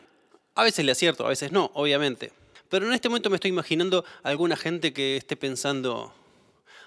A 0.55 0.63
veces 0.63 0.85
le 0.85 0.93
acierto, 0.93 1.25
a 1.25 1.31
veces 1.31 1.53
no, 1.53 1.71
obviamente. 1.75 2.33
Pero 2.71 2.87
en 2.87 2.93
este 2.93 3.09
momento 3.09 3.29
me 3.31 3.37
estoy 3.37 3.51
imaginando 3.51 4.05
a 4.23 4.29
alguna 4.29 4.57
gente 4.57 4.93
que 4.93 5.17
esté 5.17 5.37
pensando, 5.37 6.15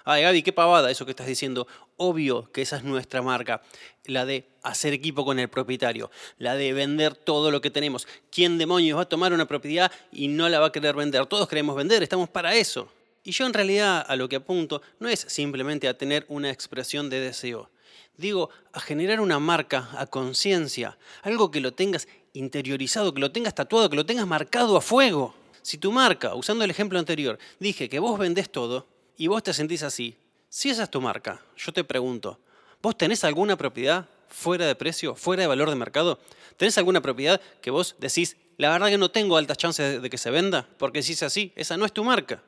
ay 0.04 0.22
Gaby, 0.22 0.42
qué 0.42 0.52
pavada 0.52 0.90
eso 0.90 1.04
que 1.04 1.10
estás 1.10 1.26
diciendo. 1.26 1.68
Obvio 1.98 2.50
que 2.52 2.62
esa 2.62 2.78
es 2.78 2.84
nuestra 2.84 3.20
marca, 3.20 3.60
la 4.06 4.24
de 4.24 4.48
hacer 4.62 4.94
equipo 4.94 5.26
con 5.26 5.38
el 5.38 5.48
propietario, 5.48 6.10
la 6.38 6.56
de 6.56 6.72
vender 6.72 7.14
todo 7.14 7.50
lo 7.50 7.60
que 7.60 7.70
tenemos. 7.70 8.08
¿Quién 8.30 8.56
demonios 8.56 8.96
va 8.96 9.02
a 9.02 9.08
tomar 9.08 9.34
una 9.34 9.46
propiedad 9.46 9.92
y 10.10 10.28
no 10.28 10.48
la 10.48 10.58
va 10.58 10.68
a 10.68 10.72
querer 10.72 10.96
vender? 10.96 11.26
Todos 11.26 11.48
queremos 11.48 11.76
vender, 11.76 12.02
estamos 12.02 12.30
para 12.30 12.54
eso. 12.54 12.88
Y 13.22 13.32
yo 13.32 13.44
en 13.44 13.52
realidad 13.52 14.04
a 14.08 14.16
lo 14.16 14.26
que 14.26 14.36
apunto 14.36 14.80
no 15.00 15.08
es 15.10 15.20
simplemente 15.20 15.86
a 15.86 15.98
tener 15.98 16.24
una 16.28 16.50
expresión 16.50 17.10
de 17.10 17.20
deseo. 17.20 17.70
Digo, 18.16 18.48
a 18.72 18.80
generar 18.80 19.20
una 19.20 19.38
marca 19.38 19.90
a 19.98 20.06
conciencia, 20.06 20.96
algo 21.22 21.50
que 21.50 21.60
lo 21.60 21.74
tengas 21.74 22.08
interiorizado, 22.32 23.12
que 23.12 23.20
lo 23.20 23.32
tengas 23.32 23.54
tatuado, 23.54 23.90
que 23.90 23.96
lo 23.96 24.06
tengas 24.06 24.26
marcado 24.26 24.78
a 24.78 24.80
fuego. 24.80 25.34
Si 25.64 25.78
tu 25.78 25.92
marca, 25.92 26.34
usando 26.34 26.62
el 26.62 26.70
ejemplo 26.70 26.98
anterior, 26.98 27.38
dije 27.58 27.88
que 27.88 27.98
vos 27.98 28.18
vendés 28.18 28.52
todo 28.52 28.86
y 29.16 29.28
vos 29.28 29.42
te 29.42 29.54
sentís 29.54 29.82
así, 29.82 30.14
si 30.50 30.68
esa 30.68 30.82
es 30.82 30.90
tu 30.90 31.00
marca, 31.00 31.40
yo 31.56 31.72
te 31.72 31.82
pregunto, 31.84 32.38
¿vos 32.82 32.98
tenés 32.98 33.24
alguna 33.24 33.56
propiedad 33.56 34.06
fuera 34.28 34.66
de 34.66 34.74
precio, 34.74 35.14
fuera 35.14 35.40
de 35.40 35.46
valor 35.46 35.70
de 35.70 35.76
mercado? 35.76 36.18
¿Tenés 36.58 36.76
alguna 36.76 37.00
propiedad 37.00 37.40
que 37.62 37.70
vos 37.70 37.96
decís, 37.98 38.36
la 38.58 38.68
verdad 38.68 38.88
que 38.88 38.98
no 38.98 39.10
tengo 39.10 39.38
altas 39.38 39.56
chances 39.56 40.02
de 40.02 40.10
que 40.10 40.18
se 40.18 40.30
venda? 40.30 40.68
Porque 40.76 41.02
si 41.02 41.14
es 41.14 41.22
así, 41.22 41.50
esa 41.56 41.78
no 41.78 41.86
es 41.86 41.94
tu 41.94 42.04
marca 42.04 42.42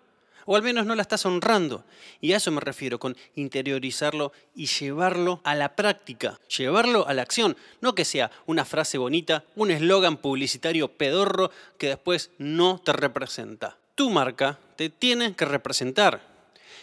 o 0.47 0.57
al 0.57 0.62
menos 0.62 0.87
no 0.87 0.95
la 0.95 1.03
estás 1.03 1.26
honrando. 1.26 1.85
Y 2.21 2.33
a 2.33 2.38
eso 2.38 2.50
me 2.50 2.61
refiero, 2.61 2.99
con 2.99 3.17
interiorizarlo 3.35 4.33
y 4.55 4.67
llevarlo 4.67 5.41
a 5.45 5.55
la 5.55 5.76
práctica, 5.76 6.41
llevarlo 6.57 7.07
a 7.07 7.15
la 7.15 7.23
acción, 7.23 7.57
no 7.81 7.95
que 7.95 8.05
sea 8.05 8.31
una 8.47 8.65
frase 8.65 8.97
bonita, 8.97 9.45
un 9.55 9.71
eslogan 9.71 10.17
publicitario 10.17 10.88
pedorro 10.88 11.50
que 11.76 11.88
después 11.88 12.31
no 12.38 12.81
te 12.83 12.93
representa. 12.93 13.76
Tu 13.95 14.09
marca 14.09 14.59
te 14.76 14.88
tiene 14.88 15.35
que 15.35 15.45
representar. 15.45 16.37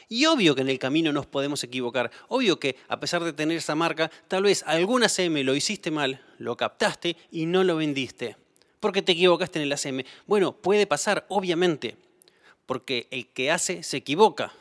Y 0.10 0.25
obvio 0.25 0.53
que 0.53 0.62
en 0.62 0.70
el 0.70 0.79
camino 0.79 1.12
nos 1.12 1.25
podemos 1.25 1.63
equivocar. 1.63 2.12
Obvio 2.27 2.60
que 2.60 2.75
a 2.88 3.00
pesar 3.00 3.24
de 3.24 3.34
tener 3.34 3.58
esa 3.58 3.74
marca, 3.74 4.12
tal 4.27 4.43
vez 4.43 4.63
alguna 4.67 5.05
ACM 5.08 5.43
lo 5.43 5.55
hiciste 5.55 5.89
mal, 5.91 6.22
lo 6.38 6.58
captaste 6.58 7.15
y 7.32 7.46
no 7.46 7.63
lo 7.63 7.77
vendiste. 7.77 8.36
Porque 8.79 9.01
te 9.01 9.13
equivocaste 9.13 9.60
en 9.60 9.63
el 9.63 9.72
ACM. 9.72 10.05
Bueno, 10.27 10.51
puede 10.51 10.86
pasar, 10.86 11.25
obviamente 11.29 11.96
porque 12.65 13.08
el 13.12 13.27
que 13.27 13.51
hace 13.51 13.84
se 13.84 13.98
equivoca, 13.98 14.53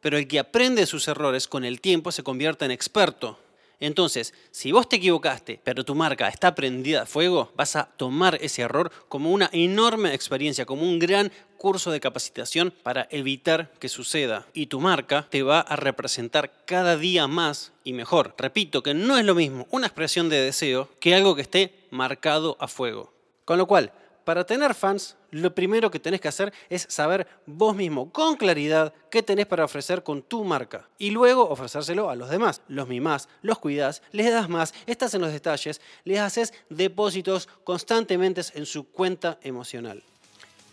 pero 0.00 0.18
el 0.18 0.28
que 0.28 0.38
aprende 0.38 0.86
sus 0.86 1.08
errores 1.08 1.48
con 1.48 1.64
el 1.64 1.80
tiempo 1.80 2.12
se 2.12 2.22
convierte 2.22 2.64
en 2.64 2.70
experto. 2.70 3.38
Entonces, 3.80 4.34
si 4.50 4.72
vos 4.72 4.88
te 4.88 4.96
equivocaste, 4.96 5.58
pero 5.64 5.84
tu 5.84 5.94
marca 5.94 6.28
está 6.28 6.54
prendida 6.54 7.02
a 7.02 7.06
fuego, 7.06 7.50
vas 7.56 7.76
a 7.76 7.84
tomar 7.84 8.38
ese 8.42 8.60
error 8.60 8.92
como 9.08 9.30
una 9.30 9.48
enorme 9.52 10.12
experiencia, 10.12 10.66
como 10.66 10.82
un 10.82 10.98
gran 10.98 11.32
curso 11.56 11.90
de 11.90 12.00
capacitación 12.00 12.74
para 12.82 13.08
evitar 13.10 13.72
que 13.78 13.88
suceda. 13.88 14.46
Y 14.52 14.66
tu 14.66 14.80
marca 14.80 15.26
te 15.30 15.42
va 15.42 15.60
a 15.60 15.76
representar 15.76 16.52
cada 16.66 16.98
día 16.98 17.26
más 17.26 17.72
y 17.82 17.94
mejor. 17.94 18.34
Repito 18.36 18.82
que 18.82 18.92
no 18.92 19.16
es 19.16 19.24
lo 19.24 19.34
mismo 19.34 19.66
una 19.70 19.86
expresión 19.86 20.28
de 20.28 20.42
deseo 20.42 20.90
que 21.00 21.14
algo 21.14 21.34
que 21.34 21.42
esté 21.42 21.74
marcado 21.90 22.58
a 22.60 22.68
fuego. 22.68 23.12
Con 23.46 23.56
lo 23.56 23.66
cual, 23.66 23.92
para 24.30 24.46
tener 24.46 24.76
fans, 24.76 25.16
lo 25.32 25.52
primero 25.56 25.90
que 25.90 25.98
tenés 25.98 26.20
que 26.20 26.28
hacer 26.28 26.52
es 26.68 26.86
saber 26.88 27.26
vos 27.46 27.74
mismo 27.74 28.12
con 28.12 28.36
claridad 28.36 28.94
qué 29.10 29.24
tenés 29.24 29.46
para 29.46 29.64
ofrecer 29.64 30.04
con 30.04 30.22
tu 30.22 30.44
marca. 30.44 30.88
Y 30.98 31.10
luego 31.10 31.48
ofrecérselo 31.48 32.10
a 32.10 32.14
los 32.14 32.30
demás. 32.30 32.62
Los 32.68 32.86
mimás, 32.86 33.28
los 33.42 33.58
cuidás, 33.58 34.02
les 34.12 34.30
das 34.30 34.48
más, 34.48 34.72
estás 34.86 35.14
en 35.14 35.22
los 35.22 35.32
detalles, 35.32 35.80
les 36.04 36.20
haces 36.20 36.54
depósitos 36.68 37.48
constantemente 37.64 38.40
en 38.54 38.66
su 38.66 38.84
cuenta 38.84 39.40
emocional. 39.42 40.00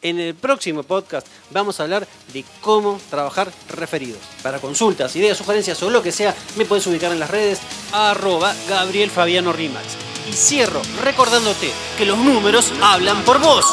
En 0.04 0.20
el 0.20 0.36
próximo 0.36 0.84
podcast 0.84 1.26
vamos 1.50 1.80
a 1.80 1.84
hablar 1.86 2.08
de 2.34 2.46
cómo 2.62 3.02
trabajar 3.10 3.52
referidos. 3.70 4.22
Para 4.43 4.60
consultas, 4.60 5.15
ideas, 5.15 5.36
sugerencias 5.36 5.82
o 5.82 5.89
lo 5.89 6.04
que 6.04 6.12
sea, 6.12 6.36
me 6.58 6.65
puedes 6.65 6.86
ubicar 6.86 7.12
en 7.12 7.20
las 7.20 7.32
redes 7.32 7.60
arroba 7.91 8.54
Gabriel 8.70 9.10
Fabiano 9.10 9.52
Rimax. 9.52 10.16
Y 10.28 10.34
cierro 10.34 10.82
recordándote 11.02 11.72
que 11.98 12.06
los 12.06 12.18
números 12.18 12.74
hablan 12.82 13.24
por 13.24 13.40
vos. 13.40 13.66